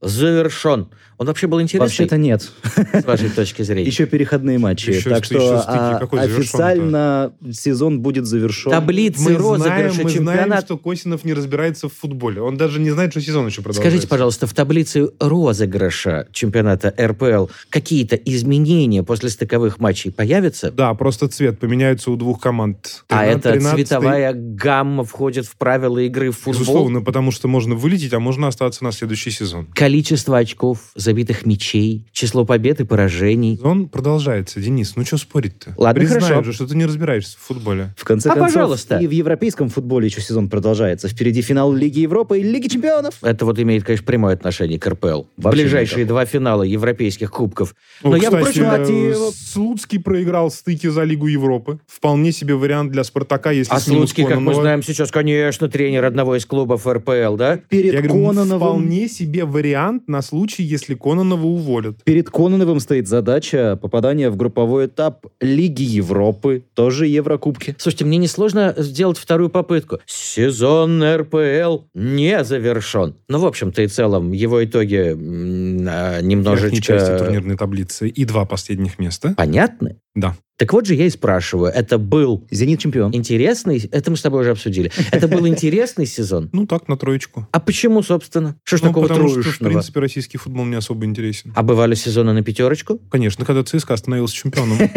завершен. 0.00 0.88
Он 1.18 1.26
вообще 1.26 1.46
был 1.46 1.60
интересный, 1.60 1.86
Вообще-то 1.86 2.16
нет. 2.16 2.50
с 2.92 3.04
вашей 3.04 3.28
точки 3.30 3.62
зрения? 3.62 3.86
Еще 3.86 4.06
переходные 4.06 4.58
матчи. 4.58 4.90
Еще 4.90 5.10
так 5.10 5.24
что, 5.24 5.62
а, 5.66 5.98
официально 5.98 7.32
сезон 7.52 8.00
будет 8.00 8.26
завершен. 8.26 8.70
Таблицы 8.70 9.20
Мы 9.20 9.38
знаем, 9.38 9.40
розыгрыша 9.42 10.02
мы 10.02 10.10
знаем, 10.10 10.60
что 10.60 10.76
Косинов 10.76 11.24
не 11.24 11.32
разбирается 11.34 11.88
в 11.88 11.92
футболе. 11.92 12.40
Он 12.40 12.56
даже 12.56 12.80
не 12.80 12.90
знает, 12.90 13.12
что 13.12 13.20
сезон 13.20 13.46
еще 13.46 13.62
продолжается. 13.62 13.90
Скажите, 13.90 14.08
пожалуйста, 14.08 14.46
в 14.46 14.54
таблице 14.54 15.08
розыгрыша 15.20 16.26
чемпионата 16.32 16.92
РПЛ 17.00 17.46
какие-то 17.70 18.16
изменения 18.16 19.02
после 19.02 19.30
стыковых 19.30 19.78
матчей 19.78 20.10
появятся? 20.10 20.70
Да, 20.70 20.92
просто 20.94 21.28
цвет 21.28 21.58
поменяется 21.58 22.10
у 22.10 22.16
двух 22.16 22.40
команд. 22.40 23.04
а 23.08 23.24
это 23.24 23.54
13-й 23.54 23.84
цветовая 23.84 24.32
гамма 24.34 25.04
входит 25.04 25.46
в 25.46 25.56
правила 25.56 25.98
игры 25.98 26.30
в 26.30 26.36
футбол? 26.38 26.60
Безусловно, 26.60 27.00
потому 27.02 27.30
что 27.30 27.48
можно 27.48 27.74
вылететь, 27.74 28.12
а 28.12 28.20
можно 28.20 28.48
остаться 28.48 28.84
на 28.84 28.92
следующий 28.92 29.30
сезон. 29.30 29.66
Количество 29.74 30.38
очков, 30.38 30.78
забитых 31.04 31.46
мячей, 31.46 32.06
число 32.12 32.44
побед 32.44 32.80
и 32.80 32.84
поражений. 32.84 33.60
Он 33.62 33.88
продолжается, 33.88 34.60
Денис. 34.60 34.96
Ну 34.96 35.04
что 35.04 35.18
спорить-то? 35.18 35.74
Ладно, 35.76 36.00
Признаем 36.00 36.22
хорошо. 36.22 36.42
же, 36.44 36.52
что 36.52 36.66
ты 36.66 36.76
не 36.76 36.86
разбираешься 36.86 37.36
в 37.38 37.40
футболе. 37.42 37.94
В 37.96 38.04
конце 38.04 38.30
А, 38.30 38.34
концов, 38.34 38.52
пожалуйста. 38.54 38.98
и 38.98 39.06
в 39.06 39.10
европейском 39.10 39.68
футболе 39.68 40.06
еще 40.08 40.20
сезон 40.20 40.48
продолжается. 40.48 41.08
Впереди 41.08 41.42
финал 41.42 41.72
Лиги 41.72 42.00
Европы 42.00 42.40
и 42.40 42.42
Лиги 42.42 42.68
Чемпионов. 42.68 43.14
Это 43.22 43.44
вот 43.44 43.58
имеет, 43.58 43.84
конечно, 43.84 44.06
прямое 44.06 44.34
отношение 44.34 44.78
к 44.78 44.86
РПЛ. 44.86 45.24
Вообще 45.36 45.62
Ближайшие 45.62 46.04
два 46.06 46.24
финала 46.24 46.62
европейских 46.62 47.30
кубков. 47.30 47.74
Ну, 48.02 48.10
Но 48.10 48.16
я, 48.16 48.24
кстати, 48.30 48.58
впрочем, 48.60 48.64
э, 48.64 49.14
Слуцкий 49.34 50.00
проиграл 50.00 50.50
стыки 50.50 50.86
за 50.88 51.04
Лигу 51.04 51.26
Европы. 51.26 51.78
Вполне 51.86 52.32
себе 52.32 52.54
вариант 52.54 52.92
для 52.92 53.04
Спартака, 53.04 53.50
если 53.50 53.72
А 53.72 53.80
Слуцкий, 53.80 54.24
как 54.24 54.40
мы 54.40 54.54
знаем 54.54 54.82
сейчас, 54.82 55.10
конечно, 55.10 55.68
тренер 55.68 56.04
одного 56.04 56.36
из 56.36 56.46
клубов 56.46 56.86
РПЛ, 56.86 57.36
да? 57.36 57.58
Перед 57.68 57.92
Я 57.94 58.02
говорю, 58.02 58.26
Кононовым... 58.28 58.58
вполне 58.58 59.08
себе 59.08 59.44
вариант 59.44 60.08
на 60.08 60.22
случай, 60.22 60.62
если 60.62 60.93
Кононова 60.94 61.46
уволят. 61.46 62.02
Перед 62.04 62.30
Кононовым 62.30 62.80
стоит 62.80 63.08
задача 63.08 63.78
попадания 63.80 64.30
в 64.30 64.36
групповой 64.36 64.86
этап 64.86 65.26
Лиги 65.40 65.82
Европы, 65.82 66.64
тоже 66.74 67.06
Еврокубки. 67.06 67.74
Слушайте, 67.78 68.04
мне 68.04 68.18
несложно 68.18 68.74
сделать 68.76 69.18
вторую 69.18 69.50
попытку. 69.50 69.98
Сезон 70.06 71.02
РПЛ 71.02 71.84
не 71.94 72.44
завершен. 72.44 73.14
Ну, 73.28 73.38
в 73.38 73.46
общем-то 73.46 73.82
и 73.82 73.88
целом, 73.88 74.32
его 74.32 74.64
итоги 74.64 75.12
м, 75.12 75.86
а, 75.88 76.20
Верхней 76.20 76.80
части 76.80 77.10
немножечко 77.10 77.18
турнирной 77.18 77.56
таблицы 77.56 78.08
и 78.08 78.24
два 78.24 78.44
последних 78.44 78.98
места. 78.98 79.34
понятны. 79.36 79.96
Да. 80.14 80.36
Так 80.56 80.72
вот 80.72 80.86
же 80.86 80.94
я 80.94 81.06
и 81.06 81.10
спрашиваю, 81.10 81.72
это 81.72 81.98
был 81.98 82.46
Зенит 82.48 82.78
чемпион. 82.78 83.12
интересный... 83.12 83.88
Это 83.90 84.12
мы 84.12 84.16
с 84.16 84.22
тобой 84.22 84.42
уже 84.42 84.52
обсудили. 84.52 84.92
Это 85.10 85.26
был 85.26 85.48
интересный 85.48 86.06
сезон? 86.06 86.48
Ну 86.52 86.64
так, 86.66 86.86
на 86.86 86.96
троечку. 86.96 87.48
А 87.50 87.58
почему, 87.58 88.02
собственно? 88.04 88.56
Что 88.62 88.76
ж 88.76 88.82
Ну, 88.82 88.88
такого 88.88 89.08
потому 89.08 89.28
что, 89.28 89.40
в 89.42 89.58
принципе, 89.58 89.98
российский 89.98 90.38
футбол 90.38 90.64
не 90.64 90.76
особо 90.76 91.06
интересен. 91.06 91.52
А 91.56 91.64
бывали 91.64 91.96
сезоны 91.96 92.32
на 92.32 92.42
пятерочку? 92.42 93.00
Конечно, 93.10 93.44
когда 93.44 93.64
ЦСКА 93.64 93.96
становился 93.96 94.34
чемпионом. 94.34 94.78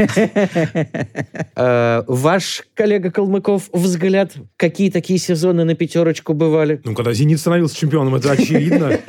Э, 1.56 2.04
Ваш 2.08 2.63
коллега 2.76 3.10
Калмыков 3.10 3.70
взгляд, 3.74 4.34
какие 4.58 4.91
такие 4.91 5.17
сезоны 5.17 5.63
на 5.63 5.74
пятерочку 5.74 6.34
бывали? 6.34 6.82
Ну, 6.84 6.93
когда 6.93 7.13
«Зенит» 7.13 7.39
становился 7.39 7.76
чемпионом, 7.76 8.13
это 8.15 8.32
очевидно. 8.32 9.00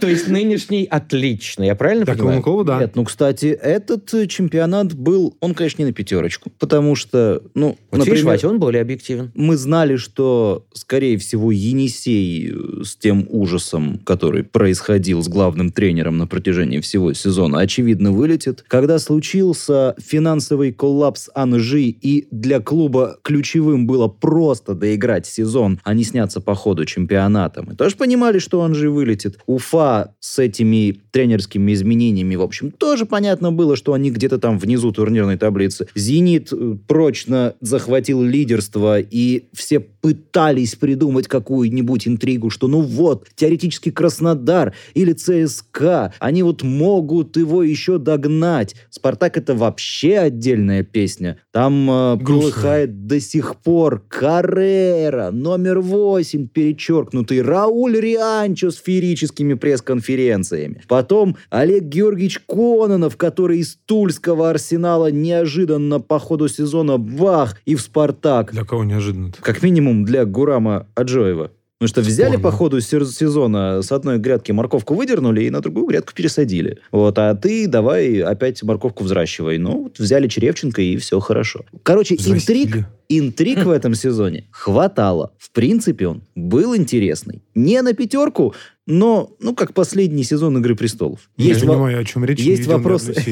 То 0.00 0.08
есть 0.08 0.28
нынешний 0.28 0.84
отлично, 0.84 1.64
я 1.64 1.74
правильно 1.74 2.06
понимаю? 2.06 2.42
Калмыкова, 2.42 2.64
да. 2.64 2.78
Нет, 2.80 2.96
ну, 2.96 3.04
кстати, 3.04 3.46
этот 3.46 4.12
э, 4.14 4.26
чемпионат 4.28 4.94
был, 4.94 5.36
он, 5.40 5.54
конечно, 5.54 5.82
не 5.82 5.89
на 5.90 5.92
пятерочку, 5.92 6.50
потому 6.58 6.94
что, 6.94 7.42
ну, 7.54 7.76
Вот 7.90 7.98
видишь, 7.98 8.08
например, 8.08 8.26
Вася, 8.26 8.48
он 8.48 8.58
более 8.58 8.82
объективен. 8.82 9.30
мы 9.34 9.56
знали, 9.56 9.96
что, 9.96 10.64
скорее 10.72 11.18
всего, 11.18 11.50
Енисей 11.50 12.52
э, 12.52 12.84
с 12.84 12.96
тем 12.96 13.26
ужасом, 13.28 13.98
который 14.04 14.44
происходил 14.44 15.22
с 15.22 15.28
главным 15.28 15.70
тренером 15.72 16.18
на 16.18 16.26
протяжении 16.26 16.80
всего 16.80 17.12
сезона, 17.12 17.60
очевидно, 17.60 18.12
вылетит. 18.12 18.64
Когда 18.68 18.98
случился 18.98 19.94
финансовый 19.98 20.72
коллапс 20.72 21.28
Анжи, 21.34 21.82
и 21.82 22.28
для 22.30 22.60
клуба 22.60 23.18
ключевым 23.22 23.86
было 23.86 24.08
просто 24.08 24.74
доиграть 24.74 25.26
сезон, 25.26 25.80
а 25.84 25.94
не 25.94 26.04
сняться 26.04 26.40
по 26.40 26.54
ходу 26.54 26.84
чемпионата, 26.84 27.62
мы 27.66 27.74
тоже 27.74 27.96
понимали, 27.96 28.38
что 28.38 28.62
Анжи 28.62 28.90
вылетит. 28.90 29.38
Уфа 29.46 30.14
с 30.20 30.38
этими 30.38 31.00
тренерскими 31.10 31.72
изменениями, 31.72 32.36
в 32.36 32.42
общем, 32.42 32.70
тоже 32.70 33.06
понятно 33.06 33.50
было, 33.50 33.76
что 33.76 33.92
они 33.92 34.10
где-то 34.10 34.38
там 34.38 34.58
внизу 34.58 34.92
турнирной 34.92 35.36
таблицы. 35.36 35.79
Зенит 35.94 36.52
э, 36.52 36.76
прочно 36.86 37.54
захватил 37.60 38.22
лидерство, 38.22 39.00
и 39.00 39.44
все 39.52 39.80
пытались 40.00 40.74
придумать 40.74 41.28
какую-нибудь 41.28 42.08
интригу, 42.08 42.50
что 42.50 42.68
ну 42.68 42.80
вот, 42.80 43.28
теоретически 43.34 43.90
Краснодар 43.90 44.74
или 44.94 45.12
ЦСКА, 45.12 46.14
они 46.18 46.42
вот 46.42 46.62
могут 46.62 47.36
его 47.36 47.62
еще 47.62 47.98
догнать. 47.98 48.74
Спартак 48.90 49.36
это 49.36 49.54
вообще 49.54 50.18
отдельная 50.18 50.82
песня. 50.82 51.38
Там 51.52 51.90
э, 51.90 52.18
полыхает 52.24 53.06
до 53.06 53.20
сих 53.20 53.56
пор 53.56 54.02
Каррера, 54.08 55.30
номер 55.30 55.80
8, 55.80 56.48
перечеркнутый, 56.48 57.42
Рауль 57.42 57.98
Рианчо 57.98 58.70
с 58.70 58.76
феерическими 58.76 59.54
пресс-конференциями. 59.54 60.82
Потом 60.88 61.36
Олег 61.50 61.84
Георгиевич 61.84 62.40
Кононов, 62.46 63.16
который 63.16 63.58
из 63.58 63.76
Тульского 63.86 64.50
арсенала 64.50 65.10
неожиданно 65.10 66.00
по 66.00 66.18
ходу 66.18 66.48
сезона 66.48 66.98
бах 66.98 67.56
и 67.64 67.74
в 67.74 67.80
Спартак. 67.80 68.52
Для 68.52 68.64
кого 68.64 68.84
неожиданно 68.84 69.32
Как 69.40 69.62
минимум 69.62 69.89
для 70.04 70.24
Гурама 70.24 70.86
Аджоева. 70.94 71.50
Потому 71.80 71.88
что 71.88 72.00
взяли 72.02 72.32
Спорно. 72.32 72.42
по 72.42 72.50
ходу 72.50 72.80
сезона 72.80 73.80
с 73.80 73.90
одной 73.90 74.18
грядки 74.18 74.52
морковку 74.52 74.94
выдернули 74.94 75.44
и 75.44 75.50
на 75.50 75.62
другую 75.62 75.86
грядку 75.86 76.12
пересадили. 76.14 76.76
Вот, 76.92 77.18
а 77.18 77.34
ты 77.34 77.66
давай 77.66 78.20
опять 78.20 78.62
морковку 78.62 79.02
взращивай. 79.02 79.56
Ну, 79.56 79.84
вот 79.84 79.98
взяли 79.98 80.28
Черевченко 80.28 80.82
и 80.82 80.98
все 80.98 81.18
хорошо. 81.20 81.64
Короче, 81.82 82.16
интриг, 82.16 82.86
интриг 83.08 83.64
в 83.64 83.70
этом 83.70 83.94
сезоне 83.94 84.44
хватало. 84.50 85.32
В 85.38 85.52
принципе, 85.52 86.08
он 86.08 86.22
был 86.34 86.76
интересный. 86.76 87.42
Не 87.54 87.80
на 87.80 87.94
пятерку, 87.94 88.54
но, 88.90 89.30
ну, 89.40 89.54
как 89.54 89.72
последний 89.72 90.24
сезон 90.24 90.58
«Игры 90.58 90.74
престолов». 90.74 91.20
Я 91.36 91.54
во- 91.54 91.60
не 91.60 91.66
понимаю, 91.66 92.00
о 92.00 92.04
чем 92.04 92.24
речь. 92.24 92.40
есть 92.40 92.66
вопросы, 92.66 93.14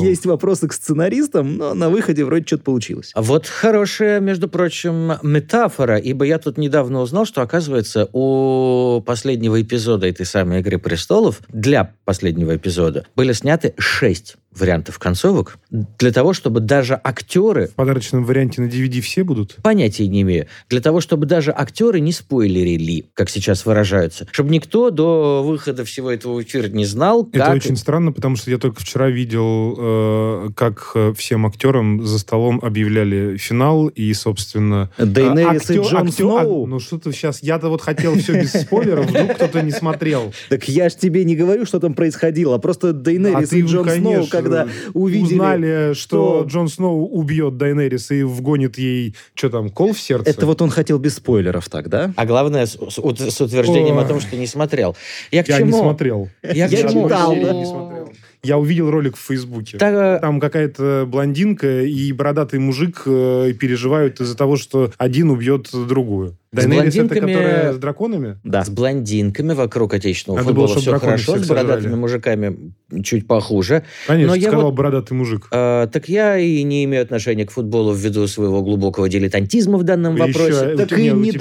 есть 0.00 0.26
вопросы 0.26 0.68
к 0.68 0.72
сценаристам, 0.72 1.56
но 1.56 1.74
на 1.74 1.88
выходе 1.88 2.24
вроде 2.24 2.44
что-то 2.46 2.64
получилось. 2.64 3.12
А 3.14 3.22
Вот 3.22 3.46
хорошая, 3.46 4.20
между 4.20 4.48
прочим, 4.48 5.12
метафора, 5.22 5.96
ибо 5.96 6.24
я 6.24 6.38
тут 6.38 6.58
недавно 6.58 7.00
узнал, 7.00 7.24
что, 7.24 7.42
оказывается, 7.42 8.08
у 8.12 9.00
последнего 9.06 9.60
эпизода 9.62 10.06
этой 10.06 10.26
самой 10.26 10.60
«Игры 10.60 10.78
престолов», 10.78 11.40
для 11.48 11.94
последнего 12.04 12.56
эпизода, 12.56 13.06
были 13.14 13.32
сняты 13.32 13.74
шесть 13.78 14.36
вариантов 14.54 14.98
концовок 14.98 15.58
для 15.70 16.10
того, 16.12 16.32
чтобы 16.32 16.60
даже 16.60 16.98
актеры 17.02 17.68
В 17.68 17.74
подарочном 17.74 18.24
варианте 18.24 18.60
на 18.62 18.66
DVD 18.66 19.00
все 19.00 19.22
будут? 19.24 19.56
понятия 19.62 20.06
не 20.08 20.22
имею, 20.22 20.46
для 20.68 20.80
того, 20.80 21.00
чтобы 21.00 21.26
даже 21.26 21.52
актеры 21.56 22.00
не 22.00 22.12
спойлерили, 22.12 23.06
как 23.14 23.30
сейчас 23.30 23.66
выражаются, 23.66 24.26
чтобы 24.32 24.50
никто 24.50 24.90
до 24.90 25.42
выхода 25.44 25.84
всего 25.84 26.10
этого 26.10 26.34
в 26.34 26.42
эфир 26.42 26.70
не 26.70 26.84
знал, 26.86 27.28
Это 27.32 27.44
как... 27.46 27.54
очень 27.56 27.76
странно, 27.76 28.12
потому 28.12 28.36
что 28.36 28.50
я 28.50 28.58
только 28.58 28.80
вчера 28.80 29.08
видел, 29.10 29.76
э, 29.78 30.48
как 30.56 30.92
э, 30.94 31.12
всем 31.16 31.46
актерам 31.46 32.04
за 32.06 32.18
столом 32.18 32.58
объявляли 32.62 33.36
финал, 33.36 33.88
и, 33.88 34.12
собственно... 34.14 34.90
Дейнерис 34.98 35.68
а, 35.70 35.72
и 35.74 35.76
актер- 35.76 35.82
Джон 35.88 36.08
актер- 36.08 36.12
Сноу? 36.12 36.64
а, 36.64 36.68
ну 36.68 36.80
что 36.80 36.98
ты 36.98 37.12
сейчас... 37.12 37.42
Я-то 37.42 37.68
вот 37.68 37.82
хотел 37.82 38.14
все 38.18 38.40
без 38.40 38.52
спойлеров, 38.52 39.06
вдруг 39.10 39.34
кто-то 39.34 39.62
не 39.62 39.70
смотрел. 39.70 40.32
Так 40.48 40.68
я 40.68 40.88
ж 40.88 40.94
тебе 40.94 41.24
не 41.24 41.36
говорю, 41.36 41.66
что 41.66 41.78
там 41.80 41.94
происходило, 41.94 42.56
а 42.56 42.58
просто 42.58 42.92
Дейнерис 42.92 43.52
А 43.52 43.56
и 43.56 43.62
Джон 43.62 43.84
конечно, 43.84 44.10
Сноу, 44.12 44.26
когда 44.48 44.72
увидели... 44.94 45.34
Узнали, 45.34 45.92
что 45.94 46.40
что- 46.42 46.44
Джон 46.48 46.68
Сноу 46.68 47.06
убьет 47.06 47.56
Дайнерис 47.56 48.10
и 48.10 48.22
вгонит 48.22 48.78
ей, 48.78 49.14
что 49.34 49.50
там, 49.50 49.70
кол 49.70 49.92
в 49.92 50.00
сердце? 50.00 50.30
Это 50.30 50.46
вот 50.46 50.60
он 50.62 50.70
хотел 50.70 50.98
без 50.98 51.16
спойлеров 51.16 51.68
так, 51.68 51.88
да? 51.88 52.12
А 52.16 52.26
главное, 52.26 52.66
с, 52.66 52.72
с 52.72 52.98
с 52.98 53.40
утверждением 53.40 53.96
Ой. 53.98 54.04
о 54.04 54.06
том, 54.08 54.20
что 54.20 54.36
не 54.36 54.46
смотрел. 54.46 54.96
Я 55.30 55.44
к 55.44 55.48
Я 55.48 55.58
чему? 55.58 55.66
не 55.72 55.78
смотрел. 55.78 56.28
Я, 56.42 56.68
к 56.68 56.72
Я 56.72 56.88
чему? 56.88 57.04
читал, 57.08 57.34
да. 57.34 57.52
не 57.52 57.66
смотрел. 57.66 58.12
Я 58.44 58.56
увидел 58.56 58.88
ролик 58.90 59.16
в 59.16 59.20
Фейсбуке. 59.20 59.78
Так, 59.78 60.20
Там 60.20 60.38
какая-то 60.38 61.06
блондинка 61.08 61.82
и 61.82 62.12
бородатый 62.12 62.60
мужик 62.60 63.02
э, 63.04 63.52
переживают 63.58 64.20
из-за 64.20 64.36
того, 64.36 64.56
что 64.56 64.92
один 64.96 65.30
убьет 65.30 65.68
другую. 65.72 66.36
Дайнерис 66.50 66.94
это 66.96 67.04
блондинками- 67.06 67.32
которая 67.32 67.72
с 67.72 67.76
драконами? 67.78 68.38
Да. 68.42 68.64
С 68.64 68.70
блондинками 68.70 69.52
вокруг 69.52 69.92
отечественного 69.94 70.38
Надо 70.40 70.52
было, 70.54 70.66
футбола 70.66 70.82
чтоб 70.82 70.94
все 70.96 71.06
хорошо, 71.06 71.36
с 71.44 71.46
бородатыми 71.48 71.80
сожрали. 71.82 71.94
мужиками 72.00 72.72
чуть 73.02 73.26
похуже. 73.26 73.84
Конечно, 74.06 74.28
Но 74.30 74.34
я 74.34 74.48
сказал 74.48 74.62
вот- 74.66 74.74
бородатый 74.74 75.12
мужик. 75.12 75.48
А, 75.52 75.86
так 75.88 76.08
я 76.08 76.38
и 76.38 76.62
не 76.62 76.84
имею 76.84 77.02
отношения 77.02 77.44
к 77.44 77.50
футболу 77.50 77.92
ввиду 77.92 78.26
своего 78.26 78.62
глубокого 78.62 79.08
дилетантизма 79.10 79.76
в 79.76 79.82
данном 79.82 80.16
И 80.16 80.20
вопросе. 80.20 80.48
еще- 80.48 80.76
Так 80.76 80.92
у 80.92 80.94
и 80.94 81.10
не 81.10 81.10
не 81.10 81.32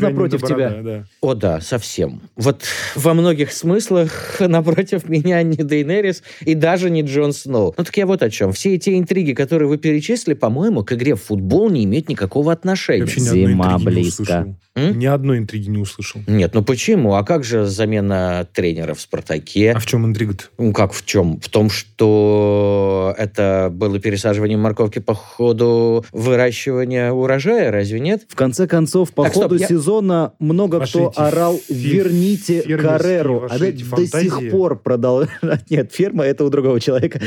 напротив 0.00 0.40
борода, 0.42 0.68
тебя. 0.70 0.82
да. 0.82 1.04
О 1.20 1.34
да, 1.34 1.60
совсем. 1.60 2.22
Вот 2.36 2.62
во 2.94 3.14
многих 3.14 3.50
смыслах 3.52 4.36
напротив 4.40 5.08
меня 5.08 5.42
не 5.42 5.56
Дейнерис 5.56 6.22
и 6.44 6.54
даже 6.54 6.88
не 6.88 7.02
Джон 7.02 7.32
Сноу. 7.32 7.74
Ну 7.76 7.82
так 7.84 7.96
я 7.96 8.06
вот 8.06 8.22
о 8.22 8.30
чем. 8.30 8.52
Все 8.52 8.74
эти 8.76 8.96
интриги, 8.96 9.32
которые 9.32 9.68
вы 9.68 9.78
перечислили, 9.78 10.34
по-моему, 10.34 10.84
к 10.84 10.92
игре 10.92 11.16
в 11.16 11.22
футбол 11.22 11.68
не 11.68 11.82
имеют 11.84 12.08
никакого 12.08 12.52
отношения. 12.52 13.06
Зима 13.06 13.76
не 13.78 13.84
близко. 13.84 14.51
Услышал. 14.52 14.71
М? 14.74 14.98
Ни 14.98 15.04
одной 15.04 15.36
интриги 15.38 15.68
не 15.68 15.76
услышал. 15.78 16.22
Нет, 16.26 16.54
ну 16.54 16.62
почему? 16.64 17.14
А 17.16 17.24
как 17.24 17.44
же 17.44 17.66
замена 17.66 18.48
тренера 18.54 18.94
в 18.94 19.00
«Спартаке»? 19.02 19.72
А 19.72 19.78
в 19.78 19.84
чем 19.84 20.06
интрига-то? 20.06 20.44
Ну, 20.56 20.72
как 20.72 20.94
в 20.94 21.04
чем? 21.04 21.38
В 21.40 21.48
том, 21.50 21.68
что 21.68 23.14
это 23.18 23.68
было 23.70 23.98
пересаживание 23.98 24.56
морковки 24.56 24.98
по 24.98 25.14
ходу 25.14 26.06
выращивания 26.12 27.12
урожая, 27.12 27.70
разве 27.70 28.00
нет? 28.00 28.22
В 28.28 28.34
конце 28.34 28.66
концов, 28.66 29.12
по 29.12 29.24
Так, 29.24 29.32
стоп, 29.32 29.42
ходу 29.44 29.56
я- 29.56 29.66
сезона 29.66 30.32
много 30.38 30.76
Ваши 30.76 30.92
кто 30.98 31.10
эти 31.10 31.18
орал 31.18 31.60
«Верните 31.68 32.62
фермерские 32.62 32.78
Карреру». 32.78 33.38
ваши 33.40 33.54
Она 33.56 33.66
эти 33.66 33.82
до 33.82 33.96
фантазии. 33.96 34.28
сих 34.28 34.50
пор 34.50 34.78
продолжает... 34.78 35.30
Нет, 35.70 35.92
ферма— 35.92 36.24
это 36.26 36.44
у 36.46 36.48
другого 36.50 36.80
человека. 36.80 37.20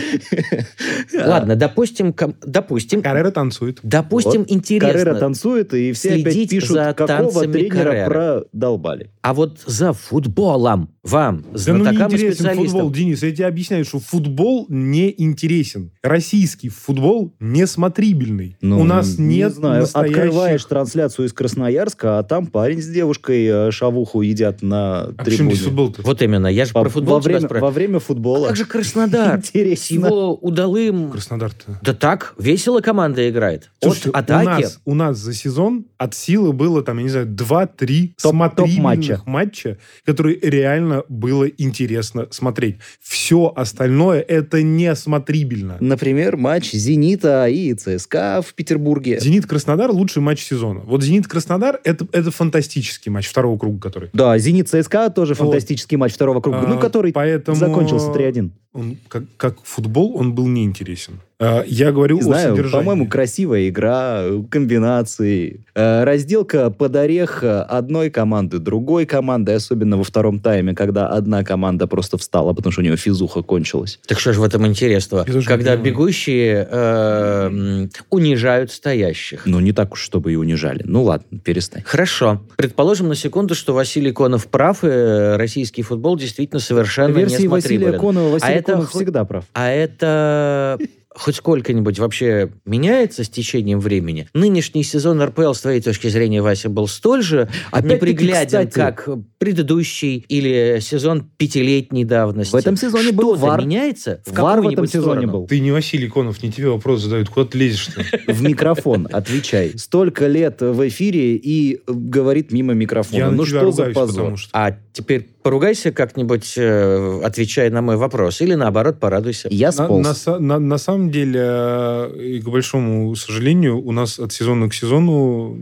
Ладно, 1.14 1.56
допустим, 1.56 2.16
допустим, 2.44 3.02
Каррера 3.04 3.30
танцует. 3.32 3.80
допустим, 3.84 4.46
интересно. 4.48 4.94
Каррера 4.94 5.16
танцует, 5.20 5.74
и 5.76 5.92
все 5.92 6.16
опять 6.16 6.50
пишут, 6.50 6.70
за 6.72 6.94
какого 6.98 7.35
танцами 7.42 7.54
тренера 7.54 7.84
Каррера. 7.86 8.42
продолбали. 8.52 9.12
А 9.22 9.34
вот 9.34 9.60
за 9.66 9.94
футболом 9.94 10.90
вам, 11.06 11.42
Да 11.42 11.48
ну 11.74 11.78
не 11.78 11.84
знатокам 11.84 12.12
и 12.12 12.14
интересен 12.16 12.56
футбол, 12.56 12.92
Денис. 12.92 13.24
Я 13.24 13.32
тебе 13.32 13.46
объясняю, 13.48 13.86
что 13.86 14.00
футбол 14.00 14.66
не 14.70 15.14
интересен. 15.18 15.92
Российский 16.04 16.70
футбол 16.70 17.34
не 17.40 17.66
смотрибельный. 17.68 18.58
Ну, 18.62 18.80
У 18.82 18.84
нас 18.84 19.18
не 19.18 19.38
нет 19.38 19.54
знаю, 19.54 19.82
настоящих... 19.82 20.18
открываешь 20.18 20.66
трансляцию 20.66 21.28
из 21.28 21.34
Красноярска, 21.34 22.20
а 22.20 22.24
там 22.24 22.48
парень 22.48 22.82
с 22.82 22.88
девушкой 22.88 23.46
э, 23.46 23.72
шавуху 23.72 24.22
едят 24.22 24.62
на 24.62 25.04
А 25.04 25.14
почему 25.18 25.26
трибуне. 25.38 25.56
здесь 25.56 25.66
футбол-то? 25.66 26.02
вот 26.02 26.22
именно, 26.22 26.48
я 26.48 26.66
же 26.66 26.72
Во- 26.74 26.82
про 26.82 26.90
футбол 26.90 27.16
во, 27.16 27.20
время, 27.22 27.40
спрашиваю. 27.42 27.62
во 27.62 27.72
время 27.72 28.00
футбола. 28.00 28.46
А 28.46 28.50
как 28.50 28.58
же 28.58 28.66
Краснодар? 28.66 29.38
Интересно. 29.38 29.94
его 29.94 30.34
удалым... 30.36 31.12
Краснодар-то. 31.12 31.80
Да 31.82 31.94
так, 31.94 32.34
весело 32.40 32.82
команда 32.82 33.30
играет. 33.30 33.70
Слушайте, 33.82 34.10
От 34.10 34.30
у 34.30 34.34
атаки. 34.34 34.62
нас, 34.64 34.80
у 34.86 34.96
нас 34.96 35.18
за 35.18 35.34
сезон 35.34 35.86
от 35.98 36.14
силы 36.14 36.52
было, 36.54 36.82
там, 36.84 36.98
я 36.98 37.04
не 37.04 37.10
знаю, 37.10 37.28
2-3 37.28 38.14
Топ- 38.22 38.32
смотрибельных 38.32 39.26
матча, 39.26 39.78
которые 40.04 40.38
реально 40.42 40.95
было 41.10 41.46
интересно 41.46 42.28
смотреть. 42.32 42.78
Все 43.02 43.52
остальное 43.56 44.22
это 44.22 44.62
не 44.62 44.96
смотрибельно. 44.96 45.78
Например, 45.80 46.38
матч 46.38 46.72
«Зенита» 46.72 47.48
и 47.48 47.74
ЦСКА 47.74 48.42
в 48.46 48.54
Петербурге. 48.54 49.20
Зенит-Краснодар 49.20 49.92
лучший 49.92 50.22
матч 50.22 50.44
сезона. 50.44 50.82
Вот 50.82 51.04
Зенит-Краснодар 51.04 51.80
это, 51.84 52.08
это 52.12 52.32
фантастический 52.32 53.12
матч 53.12 53.28
второго 53.28 53.58
круга, 53.58 53.80
который. 53.80 54.10
Да, 54.14 54.38
«Зенит» 54.38 54.70
ЦСКА 54.70 55.10
тоже 55.10 55.34
Вот. 55.34 55.40
фантастический 55.40 55.98
матч 55.98 56.14
второго 56.14 56.42
круга, 56.42 56.66
ну, 56.68 56.78
А, 56.78 56.78
который 56.78 57.12
поэтому 57.12 57.58
закончился 57.58 58.12
3-1. 58.12 58.52
Он, 58.76 58.98
как, 59.08 59.24
как 59.38 59.56
футбол, 59.64 60.18
он 60.18 60.36
был 60.36 60.48
неинтересен. 60.48 61.22
А, 61.40 61.64
Я 61.68 61.92
говорю 61.92 62.16
Не 62.16 62.22
о 62.22 62.24
знаю, 62.26 62.50
содержании. 62.56 62.84
по-моему, 62.86 63.08
красивая 63.10 63.68
игра, 63.68 64.24
комбинации. 64.50 65.66
Э, 65.76 66.04
Разделка 66.04 66.70
под 66.70 66.96
орех 66.96 67.44
одной 67.44 68.10
команды, 68.10 68.60
другой 68.60 69.06
команды, 69.06 69.52
особенно 69.54 69.98
во 69.98 70.04
втором 70.04 70.40
тайме, 70.40 70.74
когда 70.74 71.08
одна 71.08 71.44
команда 71.44 71.88
просто 71.88 72.18
встала, 72.18 72.54
потому 72.54 72.72
что 72.72 72.82
у 72.82 72.84
нее 72.86 72.96
физуха 72.98 73.42
кончилась. 73.42 74.00
Так 74.08 74.20
что 74.20 74.34
же 74.34 74.40
в 74.40 74.44
этом 74.44 74.66
интересного? 74.66 75.26
Когда 75.46 75.76
бегущие 75.76 76.68
э, 76.70 77.88
унижают 78.10 78.72
стоящих. 78.72 79.46
Ну, 79.46 79.60
не 79.60 79.72
так 79.74 79.94
уж, 79.94 80.02
чтобы 80.02 80.32
и 80.32 80.36
унижали. 80.36 80.84
Ну, 80.86 81.04
ладно, 81.04 81.40
перестань. 81.40 81.84
Хорошо. 81.86 82.42
Предположим 82.56 83.08
на 83.10 83.16
секунду, 83.16 83.56
что 83.56 83.74
Василий 83.74 84.12
Конов 84.12 84.48
прав, 84.48 84.84
и 84.84 84.88
э, 84.88 85.36
российский 85.38 85.82
футбол 85.82 86.18
действительно 86.18 86.60
совершенно 86.60 87.16
Версии 87.18 87.44
не 87.44 87.48
Василия. 87.50 87.92
Конова 88.00 88.30
Василий 88.30 88.54
А 88.54 88.58
это 88.74 88.82
хоть- 88.82 88.90
всегда 88.96 89.26
прав. 89.26 89.46
А 89.54 89.70
это 89.70 90.78
хоть 91.18 91.38
сколько-нибудь 91.38 91.98
вообще 91.98 92.52
меняется 92.66 93.24
с 93.24 93.30
течением 93.30 93.80
времени? 93.80 94.28
Нынешний 94.34 94.84
сезон 94.84 95.22
РПЛ, 95.24 95.54
с 95.54 95.62
твоей 95.62 95.80
точки 95.80 96.08
зрения, 96.10 96.42
Вася, 96.42 96.68
был 96.68 96.90
столь 96.90 97.24
же 97.24 97.48
непригляден, 97.82 98.68
кстати, 98.68 98.74
как 98.74 99.08
предыдущий 99.38 100.26
или 100.28 100.80
сезон 100.82 101.30
пятилетней 101.38 102.04
давности? 102.04 102.52
В 102.52 102.56
этом 102.56 102.76
сезоне 102.76 103.14
был 103.14 103.36
Что-то 103.38 103.46
вар. 103.52 103.62
меняется? 103.62 104.22
В 104.26 104.34
Вар 104.38 104.60
в 104.62 104.68
этом 104.68 104.88
сезоне 104.88 105.22
сторону? 105.22 105.32
был. 105.32 105.48
Ты 105.48 105.62
не 105.62 105.72
Василий 105.72 106.10
Конов, 106.10 106.44
не 106.44 106.52
тебе 106.52 106.68
вопрос 106.70 107.02
задают. 107.04 107.30
Куда 107.30 107.46
ты 107.50 107.60
лезешь-то? 107.60 108.04
В 108.34 108.42
микрофон 108.42 109.08
отвечай. 109.10 109.72
Столько 109.78 110.28
лет 110.28 110.60
в 110.60 110.86
эфире 110.90 111.36
и 111.38 111.80
говорит 111.88 112.52
мимо 112.52 112.74
микрофона. 112.74 113.32
Ну 113.32 113.46
что 113.46 113.72
за 113.72 113.86
позор? 113.92 114.38
что... 114.38 114.50
А 114.52 114.78
теперь 114.92 115.30
поругайся 115.50 115.92
как-нибудь, 115.92 116.56
э, 116.58 117.22
отвечая 117.24 117.70
на 117.70 117.84
мой 117.84 117.98
вопрос. 117.98 118.42
Или 118.42 118.56
наоборот, 118.56 119.00
порадуйся. 119.00 119.48
Я 119.52 119.68
На, 119.68 119.72
сполз. 119.74 120.04
на 120.08 120.14
са- 120.14 120.40
на- 120.40 120.58
на 120.58 120.78
самом 120.80 121.12
деле, 121.12 121.40
э, 121.40 122.20
и 122.20 122.40
к 122.42 122.50
большому 122.50 123.16
сожалению, 123.16 123.78
у 123.78 123.92
нас 123.92 124.18
от 124.20 124.34
сезона 124.34 124.68
к 124.70 124.74
сезону 124.74 125.56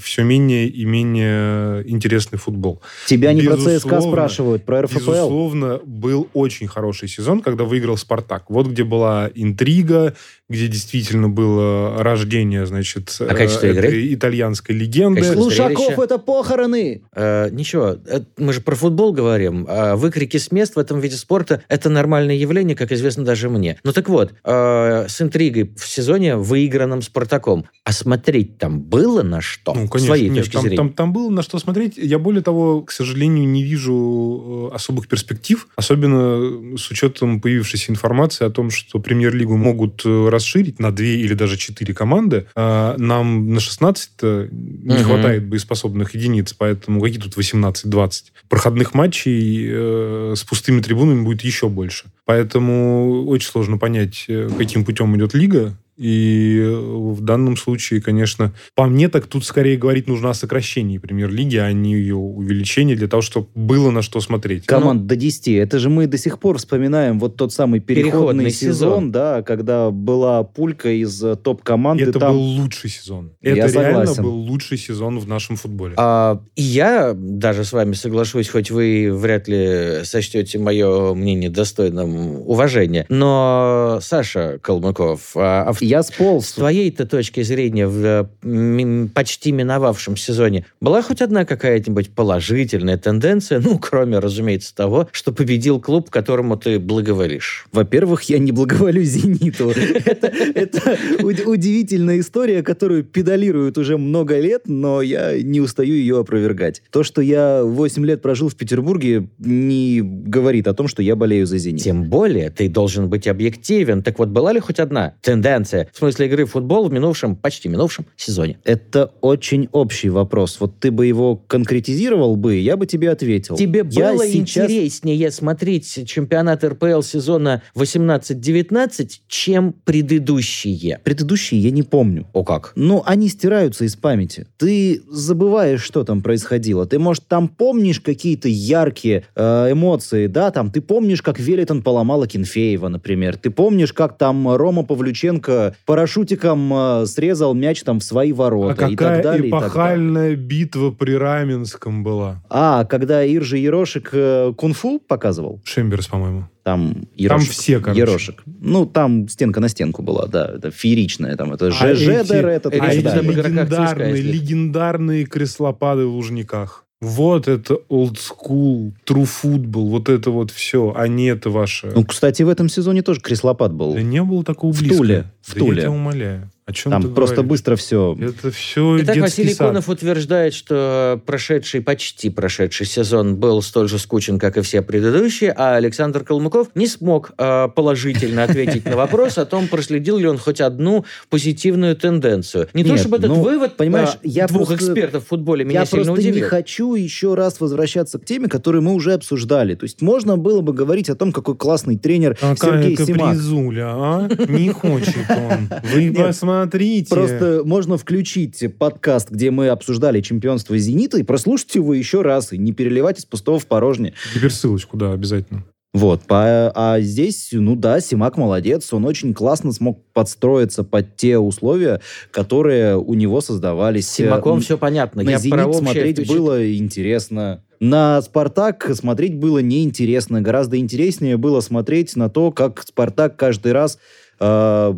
все 0.00 0.22
менее 0.22 0.68
и 0.68 0.84
менее 0.84 1.82
интересный 1.90 2.38
футбол. 2.38 2.80
Тебя 3.08 3.32
не 3.32 3.42
про 3.42 3.56
ЦСКА 3.56 4.00
спрашивают, 4.02 4.64
про 4.64 4.82
РФПЛ. 4.82 4.98
Безусловно, 5.00 5.80
был 5.84 6.28
очень 6.32 6.68
хороший 6.68 7.08
сезон, 7.08 7.40
когда 7.40 7.64
выиграл 7.64 7.96
«Спартак». 7.96 8.44
Вот 8.50 8.68
где 8.68 8.84
была 8.84 9.28
интрига, 9.34 10.14
где 10.48 10.68
действительно 10.68 11.28
было 11.28 12.00
рождение, 12.04 12.66
значит, 12.66 13.16
А 13.18 13.34
качество 13.34 13.66
э, 13.66 13.70
игры? 13.72 14.14
итальянской 14.14 14.76
легенды. 14.76 15.22
Качество 15.22 15.40
Лушаков 15.40 15.98
это 15.98 16.18
похороны. 16.18 17.02
Э, 17.16 17.48
ничего, 17.50 17.96
мы 18.38 18.52
же 18.52 18.60
про 18.60 18.76
футбол 18.76 19.12
говорим. 19.12 19.23
А 19.68 19.96
выкрики 19.96 20.36
с 20.36 20.50
мест 20.52 20.76
в 20.76 20.78
этом 20.78 21.00
виде 21.00 21.16
спорта– 21.16 21.62
это 21.68 21.88
нормальное 21.88 22.34
явление, 22.34 22.76
как 22.76 22.92
известно 22.92 23.24
даже 23.24 23.48
мне. 23.48 23.78
Ну 23.84 23.92
так 23.92 24.08
вот, 24.08 24.34
э, 24.44 25.06
с 25.08 25.20
интригой 25.20 25.72
в 25.76 25.86
сезоне, 25.86 26.36
выигранном 26.36 27.02
«Спартаком». 27.02 27.66
А 27.84 27.92
смотреть 27.92 28.58
там 28.58 28.80
было 28.80 29.22
на 29.22 29.40
что? 29.40 29.74
Ну, 29.74 29.88
конечно, 29.88 30.14
своей 30.14 30.28
нет, 30.28 30.44
точки 30.44 30.52
там, 30.54 30.62
зрения. 30.62 30.76
там, 30.76 30.92
там 30.92 31.12
было 31.12 31.30
на 31.30 31.42
что 31.42 31.58
смотреть. 31.58 31.96
Я, 31.96 32.18
более 32.18 32.42
того, 32.42 32.82
к 32.82 32.90
сожалению, 32.90 33.48
не 33.48 33.62
вижу 33.62 34.70
э, 34.72 34.74
особых 34.74 35.08
перспектив, 35.08 35.66
особенно 35.76 36.76
с 36.76 36.90
учетом 36.90 37.40
появившейся 37.40 37.92
информации 37.92 38.44
о 38.44 38.50
том, 38.50 38.70
что 38.70 38.98
премьер-лигу 38.98 39.56
могут 39.56 40.02
э, 40.04 40.28
расширить 40.28 40.78
на 40.78 40.90
две 40.92 41.16
или 41.20 41.34
даже 41.34 41.56
четыре 41.56 41.94
команды. 41.94 42.46
А 42.54 42.96
нам 42.98 43.52
на 43.52 43.60
16 43.60 44.10
не 44.22 44.94
Мгм. 44.94 45.04
хватает 45.04 45.46
боеспособных 45.46 46.14
единиц, 46.14 46.52
поэтому 46.52 47.00
какие 47.00 47.20
тут 47.20 47.36
18-20? 47.36 48.32
Проходных 48.48 48.94
матчей 48.94 49.13
э, 49.26 50.34
с 50.36 50.44
пустыми 50.44 50.80
трибунами 50.80 51.22
будет 51.22 51.42
еще 51.42 51.68
больше. 51.68 52.06
Поэтому 52.24 53.24
очень 53.26 53.48
сложно 53.48 53.78
понять, 53.78 54.24
э, 54.28 54.48
каким 54.56 54.84
путем 54.84 55.16
идет 55.16 55.34
лига. 55.34 55.76
И 55.96 56.58
э, 56.60 56.76
в 56.76 57.20
данном 57.20 57.56
случае, 57.56 58.00
конечно, 58.00 58.52
по 58.74 58.86
мне 58.86 59.08
так 59.08 59.26
тут 59.26 59.44
скорее 59.44 59.76
говорить 59.76 60.08
нужно 60.08 60.30
о 60.30 60.34
сокращении 60.34 60.98
премьер-лиги, 60.98 61.56
а 61.56 61.72
не 61.72 61.94
ее 61.94 62.16
увеличении 62.16 62.94
для 62.94 63.06
того, 63.08 63.22
чтобы 63.22 63.48
было 63.54 63.90
на 63.90 64.02
что 64.02 64.20
смотреть. 64.20 64.66
Команд 64.66 65.06
до 65.06 65.16
10. 65.16 65.48
Это 65.48 65.78
же 65.78 65.90
мы 65.90 66.06
до 66.06 66.18
сих 66.18 66.38
пор 66.38 66.58
вспоминаем 66.58 67.18
вот 67.20 67.36
тот 67.36 67.52
самый 67.52 67.80
переходный, 67.80 68.10
Переходный 68.10 68.50
сезон, 68.50 68.74
сезон. 68.74 69.12
да, 69.12 69.42
когда 69.42 69.90
была 69.90 70.42
пулька 70.42 70.90
из 70.90 71.22
э, 71.22 71.36
топ-команд. 71.36 72.00
и 72.00 72.04
Это 72.04 72.18
там... 72.18 72.32
был 72.32 72.40
лучший 72.40 72.90
сезон. 72.90 73.32
Я 73.40 73.52
Это 73.52 73.72
реально 73.80 74.06
согласен. 74.06 74.22
был 74.24 74.34
лучший 74.34 74.78
сезон 74.78 75.18
в 75.18 75.28
нашем 75.28 75.56
футболе. 75.56 75.94
А, 75.96 76.40
и 76.56 76.62
я 76.62 77.14
даже 77.14 77.64
с 77.64 77.72
вами 77.72 77.92
соглашусь, 77.92 78.48
хоть 78.48 78.70
вы 78.70 79.10
вряд 79.12 79.48
ли 79.48 80.04
сочтете 80.04 80.58
мое 80.58 81.14
мнение 81.14 81.50
достойным 81.50 82.40
уважения. 82.40 83.06
Но, 83.08 83.98
Саша 84.02 84.58
Калмыков, 84.60 85.32
а, 85.36 85.72
Я 85.84 86.02
С 86.02 86.08
сполз. 86.08 86.52
твоей-то 86.52 87.06
точки 87.06 87.42
зрения 87.42 87.86
в 87.86 88.28
э, 88.42 89.06
почти 89.14 89.52
миновавшем 89.52 90.16
сезоне 90.16 90.64
была 90.80 91.02
хоть 91.02 91.20
одна 91.22 91.44
какая-нибудь 91.44 92.10
положительная 92.10 92.96
тенденция, 92.96 93.60
ну, 93.60 93.78
кроме, 93.78 94.18
разумеется, 94.18 94.74
того, 94.74 95.08
что 95.12 95.32
победил 95.32 95.80
клуб, 95.80 96.10
которому 96.10 96.56
ты 96.56 96.78
благоволишь? 96.78 97.66
Во-первых, 97.72 98.22
я 98.24 98.38
не 98.38 98.52
благоволю 98.52 99.02
«Зениту». 99.02 99.70
Это 99.70 100.32
это 100.54 100.96
уд- 101.22 101.44
удивительная 101.46 102.20
история, 102.20 102.62
которую 102.62 103.04
педалируют 103.04 103.76
уже 103.78 103.98
много 103.98 104.38
лет, 104.40 104.62
но 104.66 105.02
я 105.02 105.40
не 105.42 105.60
устаю 105.60 105.94
ее 105.94 106.20
опровергать. 106.20 106.82
То, 106.90 107.02
что 107.02 107.20
я 107.20 107.62
8 107.62 108.06
лет 108.06 108.22
прожил 108.22 108.48
в 108.48 108.56
Петербурге, 108.56 109.28
не 109.38 110.00
говорит 110.02 110.66
о 110.68 110.74
том, 110.74 110.88
что 110.88 111.02
я 111.02 111.16
болею 111.16 111.46
за 111.46 111.58
«Зенит». 111.58 111.82
Тем 111.82 112.04
более 112.04 112.50
ты 112.50 112.68
должен 112.68 113.08
быть 113.08 113.26
объективен. 113.26 114.02
Так 114.02 114.18
вот, 114.18 114.28
была 114.28 114.52
ли 114.52 114.60
хоть 114.60 114.78
одна 114.78 115.14
тенденция 115.20 115.73
в 115.92 115.98
смысле 115.98 116.26
игры 116.26 116.44
в 116.46 116.50
футбол 116.52 116.88
в 116.88 116.92
минувшем, 116.92 117.36
почти 117.36 117.68
минувшем 117.68 118.06
сезоне? 118.16 118.58
Это 118.64 119.12
очень 119.20 119.68
общий 119.72 120.08
вопрос. 120.08 120.58
Вот 120.60 120.78
ты 120.80 120.90
бы 120.90 121.06
его 121.06 121.36
конкретизировал 121.36 122.36
бы, 122.36 122.56
я 122.56 122.76
бы 122.76 122.86
тебе 122.86 123.10
ответил. 123.10 123.56
Тебе 123.56 123.84
Я 123.90 124.12
было 124.12 124.26
сейчас- 124.26 124.70
интереснее 124.70 125.30
смотреть 125.30 126.06
чемпионат 126.06 126.64
РПЛ 126.64 127.02
сезона 127.02 127.62
18-19, 127.74 129.20
чем 129.28 129.74
предыдущие? 129.84 131.00
Предыдущие 131.02 131.60
я 131.60 131.70
не 131.70 131.82
помню. 131.82 132.26
О 132.32 132.44
как? 132.44 132.72
Ну, 132.76 133.02
они 133.06 133.28
стираются 133.28 133.84
из 133.84 133.96
памяти. 133.96 134.46
Ты 134.58 135.02
забываешь, 135.10 135.82
что 135.82 136.04
там 136.04 136.22
происходило. 136.22 136.86
Ты, 136.86 136.98
может, 136.98 137.26
там 137.26 137.48
помнишь 137.48 138.00
какие-то 138.00 138.48
яркие 138.48 139.24
э, 139.34 139.72
эмоции, 139.72 140.26
да, 140.26 140.50
там, 140.50 140.70
ты 140.70 140.80
помнишь, 140.80 141.22
как 141.22 141.38
Велитон 141.38 141.82
поломала 141.82 142.26
Кенфеева, 142.26 142.88
например. 142.88 143.36
Ты 143.36 143.50
помнишь, 143.50 143.92
как 143.92 144.18
там 144.18 144.54
Рома 144.54 144.82
Павлюченко 144.84 145.63
парашютиком 145.86 146.72
э, 146.74 147.06
срезал 147.06 147.54
мяч 147.54 147.82
там 147.82 148.00
в 148.00 148.04
свои 148.04 148.32
А 148.32 148.34
ворота 148.34 148.86
и 148.86 148.96
какая 148.96 149.16
так 149.16 149.22
далее. 149.24 149.48
и 149.48 149.50
так 149.50 149.60
далее. 149.60 149.68
эпохальная 149.68 150.36
битва 150.36 150.90
при 150.90 151.12
Раменском 151.12 152.02
была. 152.04 152.42
А, 152.50 152.84
когда 152.84 153.24
Иржи 153.26 153.58
Ерошек 153.58 154.10
э, 154.12 154.52
кунг-фу 154.56 155.00
показывал, 155.06 155.60
Шемберс, 155.64 156.06
по-моему. 156.08 156.48
там 156.62 157.06
Ерошек. 157.14 157.50
все, 157.50 157.80
короче. 157.80 158.00
Ерошек. 158.00 158.42
Ну, 158.46 158.86
там 158.86 159.28
стенка 159.28 159.60
на 159.60 159.68
стенку 159.68 160.02
была, 160.02 160.26
да, 160.26 160.52
это 160.56 160.70
фееричная, 160.70 161.36
там, 161.36 161.52
это 161.52 161.68
А 161.68 161.70
ЖЖДР, 161.94 162.12
эти- 162.48 162.54
этот, 162.56 162.74
а 162.74 162.86
эти 162.88 162.96
легендарные, 163.04 164.22
легендарные 164.22 165.24
креслопады 165.26 166.06
в 166.06 166.14
Лужниках. 166.14 166.83
Вот 167.00 167.48
это 167.48 167.74
old 167.90 168.16
school, 168.16 168.92
true 169.06 169.28
football, 169.28 169.90
вот 169.90 170.08
это 170.08 170.30
вот 170.30 170.50
все, 170.50 170.92
а 170.96 171.06
не 171.06 171.26
это 171.26 171.50
ваше. 171.50 171.92
Ну, 171.94 172.04
кстати, 172.04 172.42
в 172.42 172.48
этом 172.48 172.68
сезоне 172.68 173.02
тоже 173.02 173.20
креслопад 173.20 173.74
был. 173.74 173.92
да 173.94 174.02
не 174.02 174.22
было 174.22 174.42
такого 174.42 174.72
в 174.72 174.78
близко. 174.78 174.96
Туле, 174.96 175.24
в 175.42 175.52
Да 175.54 175.58
Туле. 175.60 175.76
я 175.76 175.82
тебя 175.82 175.90
умоляю. 175.90 176.50
О 176.66 176.72
чем 176.72 176.92
Там 176.92 177.02
ты 177.02 177.08
просто 177.08 177.36
говоришь? 177.36 177.50
быстро 177.50 177.76
все. 177.76 178.16
Это 178.18 178.50
все 178.50 178.98
Итак, 179.02 179.18
Василий 179.18 179.52
сад. 179.52 179.68
Конов 179.68 179.90
утверждает, 179.90 180.54
что 180.54 181.20
прошедший, 181.26 181.82
почти 181.82 182.30
прошедший 182.30 182.86
сезон 182.86 183.36
был 183.36 183.60
столь 183.60 183.86
же 183.90 183.98
скучен, 183.98 184.38
как 184.38 184.56
и 184.56 184.62
все 184.62 184.80
предыдущие, 184.80 185.52
а 185.52 185.76
Александр 185.76 186.24
Калмыков 186.24 186.68
не 186.74 186.86
смог 186.86 187.32
э, 187.36 187.68
положительно 187.68 188.44
ответить 188.44 188.86
на 188.86 188.96
вопрос 188.96 189.36
о 189.36 189.44
том, 189.44 189.68
проследил 189.68 190.16
ли 190.16 190.26
он 190.26 190.38
хоть 190.38 190.62
одну 190.62 191.04
позитивную 191.28 191.96
тенденцию. 191.96 192.68
Не 192.72 192.82
то 192.82 192.96
чтобы 192.96 193.18
этот 193.18 193.28
ну, 193.28 193.42
вывод 193.42 193.76
понимаешь, 193.76 194.14
э, 194.14 194.18
я 194.28 194.46
двух 194.46 194.68
просто- 194.68 194.86
экспертов 194.86 195.24
в 195.24 195.28
футболе 195.28 195.66
меня 195.66 195.80
Я 195.80 195.86
сильно 195.86 196.04
просто 196.06 196.22
не 196.22 196.30
удивил. 196.30 196.48
хочу 196.48 196.94
еще 196.94 197.34
раз 197.34 197.60
возвращаться 197.60 198.18
к 198.18 198.24
теме, 198.24 198.48
которую 198.48 198.80
мы 198.80 198.94
уже 198.94 199.12
обсуждали. 199.12 199.74
То 199.74 199.84
есть 199.84 200.00
можно 200.00 200.38
было 200.38 200.62
бы 200.62 200.72
говорить 200.72 201.10
о 201.10 201.14
том, 201.14 201.30
какой 201.30 201.56
классный 201.56 201.98
тренер 201.98 202.36
Какая 202.40 202.82
Сергей 202.84 202.96
Симак. 202.96 203.20
капризуля, 203.32 203.86
а? 203.88 204.28
Не 204.48 204.70
хочет 204.70 205.14
он. 205.28 205.68
Вы 205.92 206.04
Нет, 206.06 206.16
посмотрите. 206.62 207.08
Просто 207.14 207.62
можно 207.64 207.98
включить 207.98 208.64
подкаст, 208.78 209.30
где 209.30 209.50
мы 209.50 209.68
обсуждали 209.68 210.20
чемпионство 210.20 210.76
«Зенита», 210.78 211.18
и 211.18 211.22
прослушать 211.22 211.74
его 211.74 211.94
еще 211.94 212.22
раз, 212.22 212.52
и 212.52 212.58
не 212.58 212.72
переливать 212.72 213.18
из 213.18 213.24
пустого 213.24 213.58
в 213.58 213.66
порожнее. 213.66 214.14
Теперь 214.34 214.50
ссылочку, 214.50 214.96
да, 214.96 215.12
обязательно. 215.12 215.64
Вот, 215.92 216.22
по- 216.22 216.72
а 216.74 216.98
здесь, 217.00 217.50
ну 217.52 217.76
да, 217.76 218.00
Симак 218.00 218.36
молодец, 218.36 218.92
он 218.92 219.04
очень 219.04 219.32
классно 219.32 219.70
смог 219.72 220.02
подстроиться 220.12 220.82
под 220.82 221.14
те 221.14 221.38
условия, 221.38 222.00
которые 222.32 222.98
у 222.98 223.14
него 223.14 223.40
создавались. 223.40 224.08
С 224.08 224.14
Симаком 224.14 224.58
Э, 224.58 224.60
все 224.60 224.76
понятно. 224.76 225.22
На 225.22 225.30
Я 225.30 225.38
«Зенит» 225.38 225.54
про 225.54 225.72
смотреть 225.72 226.26
было 226.26 226.76
интересно. 226.76 227.62
На 227.78 228.20
«Спартак» 228.22 228.90
смотреть 228.94 229.36
было 229.36 229.60
неинтересно. 229.60 230.40
Гораздо 230.40 230.78
интереснее 230.78 231.36
было 231.36 231.60
смотреть 231.60 232.16
на 232.16 232.28
то, 232.28 232.50
как 232.50 232.82
«Спартак» 232.84 233.36
каждый 233.36 233.70
раз 233.70 233.98
э, 234.40 234.94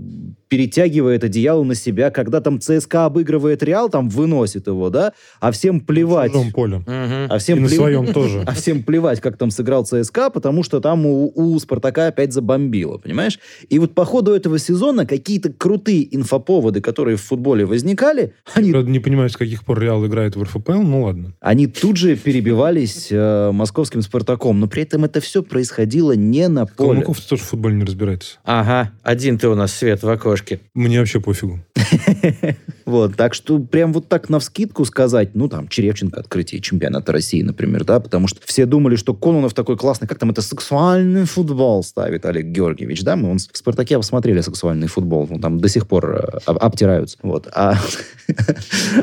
перетягивает 0.48 1.24
одеяло 1.24 1.64
на 1.64 1.74
себя, 1.74 2.10
когда 2.10 2.40
там 2.40 2.60
ЦСКА 2.60 3.06
обыгрывает 3.06 3.62
Реал, 3.62 3.88
там 3.88 4.08
выносит 4.08 4.66
его, 4.66 4.90
да, 4.90 5.12
а 5.40 5.50
всем 5.50 5.80
плевать. 5.80 6.30
В 6.30 6.34
чужом 6.34 6.52
поле. 6.52 6.76
Мгм. 6.78 7.26
А 7.30 7.38
всем 7.38 7.58
И 7.58 7.60
на 7.62 7.66
плев- 7.68 7.76
своем 7.76 8.12
тоже. 8.12 8.42
а 8.46 8.52
всем 8.52 8.82
плевать, 8.82 9.20
как 9.20 9.36
там 9.36 9.50
сыграл 9.50 9.84
ЦСКА, 9.84 10.30
потому 10.30 10.62
что 10.62 10.80
там 10.80 11.04
у, 11.06 11.32
у 11.34 11.58
Спартака 11.58 12.06
опять 12.08 12.32
забомбило, 12.32 12.98
понимаешь? 12.98 13.38
И 13.68 13.78
вот 13.78 13.94
по 13.94 14.04
ходу 14.04 14.32
этого 14.32 14.58
сезона 14.58 15.06
какие-то 15.06 15.52
крутые 15.52 16.14
инфоповоды, 16.14 16.80
которые 16.80 17.16
в 17.16 17.22
футболе 17.22 17.64
возникали, 17.66 18.34
они, 18.54 18.70
Правда, 18.72 18.90
не 18.90 19.00
понимаю, 19.00 19.30
с 19.30 19.36
каких 19.36 19.64
пор 19.64 19.80
Реал 19.80 20.06
играет 20.06 20.36
в 20.36 20.42
РФПЛ, 20.42 20.82
ну 20.82 21.02
ладно. 21.02 21.34
они 21.40 21.66
тут 21.66 21.96
же 21.96 22.16
перебивались 22.16 23.08
э, 23.10 23.50
московским 23.52 24.02
Спартаком. 24.02 24.60
Но 24.60 24.68
при 24.68 24.82
этом 24.82 25.04
это 25.04 25.20
все 25.20 25.42
происходило 25.42 26.12
не 26.12 26.48
на 26.48 26.66
поле. 26.66 26.90
Колмаков 26.90 27.20
тоже 27.20 27.42
в 27.42 27.46
футболе 27.46 27.76
не 27.76 27.84
разбирается. 27.84 28.38
Ага, 28.44 28.92
один 29.02 29.38
ты 29.38 29.48
у 29.48 29.54
нас 29.54 29.72
свет 29.74 30.02
в 30.02 30.08
окошке. 30.08 30.35
Мне 30.74 30.98
вообще 31.00 31.20
пофигу. 31.20 31.60
Вот, 32.86 33.16
так 33.16 33.34
что 33.34 33.58
прям 33.58 33.92
вот 33.92 34.08
так 34.08 34.28
на 34.28 34.38
вскидку 34.38 34.84
сказать, 34.84 35.30
ну, 35.34 35.48
там, 35.48 35.66
Черевченко 35.66 36.20
открытие 36.20 36.60
чемпионата 36.60 37.10
России, 37.10 37.42
например, 37.42 37.84
да, 37.84 37.98
потому 37.98 38.28
что 38.28 38.40
все 38.44 38.64
думали, 38.64 38.94
что 38.94 39.12
Кононов 39.12 39.54
такой 39.54 39.76
классный, 39.76 40.06
как 40.06 40.20
там 40.20 40.30
это 40.30 40.40
сексуальный 40.40 41.24
футбол 41.24 41.82
ставит 41.82 42.24
Олег 42.26 42.46
Георгиевич, 42.46 43.02
да, 43.02 43.16
мы 43.16 43.32
он 43.32 43.38
в 43.38 43.56
«Спартаке» 43.56 43.96
посмотрели 43.96 44.40
сексуальный 44.40 44.86
футбол, 44.86 45.26
ну, 45.28 45.40
там 45.40 45.58
до 45.58 45.68
сих 45.68 45.88
пор 45.88 46.16
э, 46.16 46.38
об- 46.46 46.58
обтираются, 46.58 47.18
вот, 47.22 47.48
а, 47.52 47.74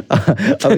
а, 0.08 0.38
а, 0.64 0.70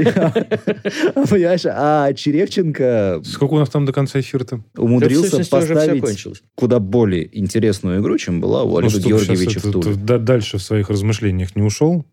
понимаешь, 1.28 1.65
а 1.68 2.12
Черевченко 2.13 3.22
Сколько 3.24 3.54
у 3.54 3.60
нас 3.60 3.70
там 3.70 3.86
до 3.86 3.94
конца 3.94 4.20
эфира-то? 4.20 4.62
умудрился 4.78 5.46
поставить 5.48 6.41
куда 6.56 6.80
более 6.80 7.30
интересную 7.38 8.02
игру, 8.02 8.18
чем 8.18 8.41
была 8.41 8.63
у 8.63 8.70
Ну, 8.70 8.78
Олега 8.78 9.00
Георгиевича 9.00 9.60
в 9.60 9.96
дальше 10.24 10.58
в 10.58 10.63
своих 10.63 10.89
размышлениях 10.89 11.56
не 11.56 11.62
ушел. 11.62 12.06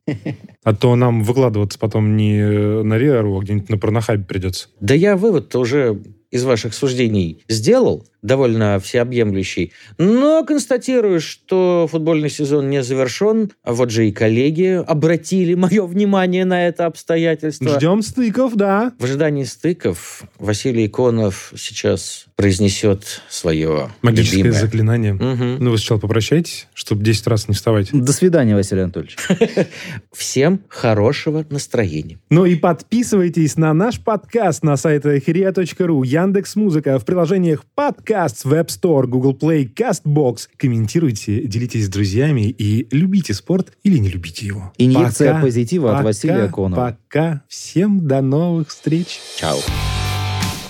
А 0.64 0.74
то 0.82 0.96
нам 0.96 1.22
выкладываться 1.22 1.78
потом 1.78 2.16
не 2.16 2.42
на 2.82 2.98
Риару, 2.98 3.38
а 3.38 3.40
где-нибудь 3.40 3.70
на 3.70 3.78
Порнохабе 3.78 4.24
придется. 4.24 4.66
Да 4.80 4.94
я 4.94 5.16
вывод-то 5.16 5.60
уже 5.60 6.02
из 6.32 6.42
ваших 6.44 6.74
суждений 6.74 7.44
сделал, 7.48 8.04
довольно 8.22 8.80
всеобъемлющий, 8.80 9.72
но 9.98 10.44
констатирую, 10.44 11.20
что 11.20 11.88
футбольный 11.90 12.30
сезон 12.30 12.70
не 12.70 12.82
завершен. 12.82 13.50
А 13.62 13.72
Вот 13.72 13.90
же 13.90 14.08
и 14.08 14.12
коллеги 14.12 14.82
обратили 14.86 15.54
мое 15.54 15.84
внимание 15.86 16.44
на 16.44 16.66
это 16.66 16.86
обстоятельство. 16.86 17.76
Ждем 17.76 18.02
стыков, 18.02 18.54
да. 18.54 18.92
В 18.98 19.04
ожидании 19.04 19.44
стыков 19.44 20.22
Василий 20.38 20.86
Иконов 20.86 21.52
сейчас 21.56 22.26
произнесет 22.36 23.20
свое 23.28 23.90
Магическое 24.02 24.38
любимое. 24.38 24.60
заклинание. 24.60 25.12
Мгм. 25.14 25.56
Ну, 25.62 25.70
вы 25.70 25.78
сначала 25.78 25.98
попрощайтесь, 25.98 26.68
чтобы 26.74 27.02
10 27.04 27.26
раз 27.26 27.48
не 27.48 27.54
вставать. 27.54 27.88
До 27.92 28.12
свидания, 28.12 28.54
Василий 28.54 28.82
Анатольевич. 28.82 29.16
Всем 30.12 30.60
хорошего 30.68 31.44
настроения. 31.50 32.18
Ну 32.30 32.44
и 32.46 32.54
подписывайтесь 32.54 33.56
на 33.56 33.72
наш 33.74 34.00
подкаст 34.00 34.62
на 34.62 34.76
сайте 34.76 35.20
хирия.ру, 35.20 36.02
Яндекс 36.22 36.54
Музыка, 36.54 36.98
в 37.00 37.04
приложениях 37.04 37.64
подкаст, 37.74 38.46
Web 38.46 38.68
Store, 38.68 39.06
Google 39.06 39.36
Play, 39.36 39.68
CastBox. 39.74 40.48
Комментируйте, 40.56 41.42
делитесь 41.42 41.86
с 41.86 41.88
друзьями 41.88 42.42
и 42.42 42.86
любите 42.92 43.34
спорт 43.34 43.72
или 43.82 43.98
не 43.98 44.08
любите 44.08 44.46
его. 44.46 44.72
Инъекция 44.78 45.32
Пока, 45.32 45.42
позитива 45.42 45.90
от 45.90 45.96
пока, 45.96 46.04
Василия 46.04 46.48
Конова. 46.48 46.96
Пока. 47.08 47.42
Всем 47.48 48.06
до 48.06 48.20
новых 48.20 48.68
встреч. 48.68 49.18
Чао. 49.36 49.58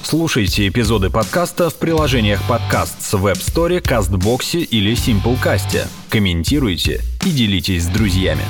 Слушайте 0.03 0.69
эпизоды 0.69 1.11
подкаста 1.11 1.69
в 1.69 1.75
приложениях 1.75 2.41
подкаст 2.49 3.03
с 3.03 3.15
Web 3.15 3.35
Store, 3.35 3.81
CastBox 3.83 4.65
или 4.65 4.95
Simplecast. 4.95 5.87
Комментируйте 6.09 7.01
и 7.27 7.31
делитесь 7.31 7.85
с 7.85 7.89
друзьями. 7.89 8.43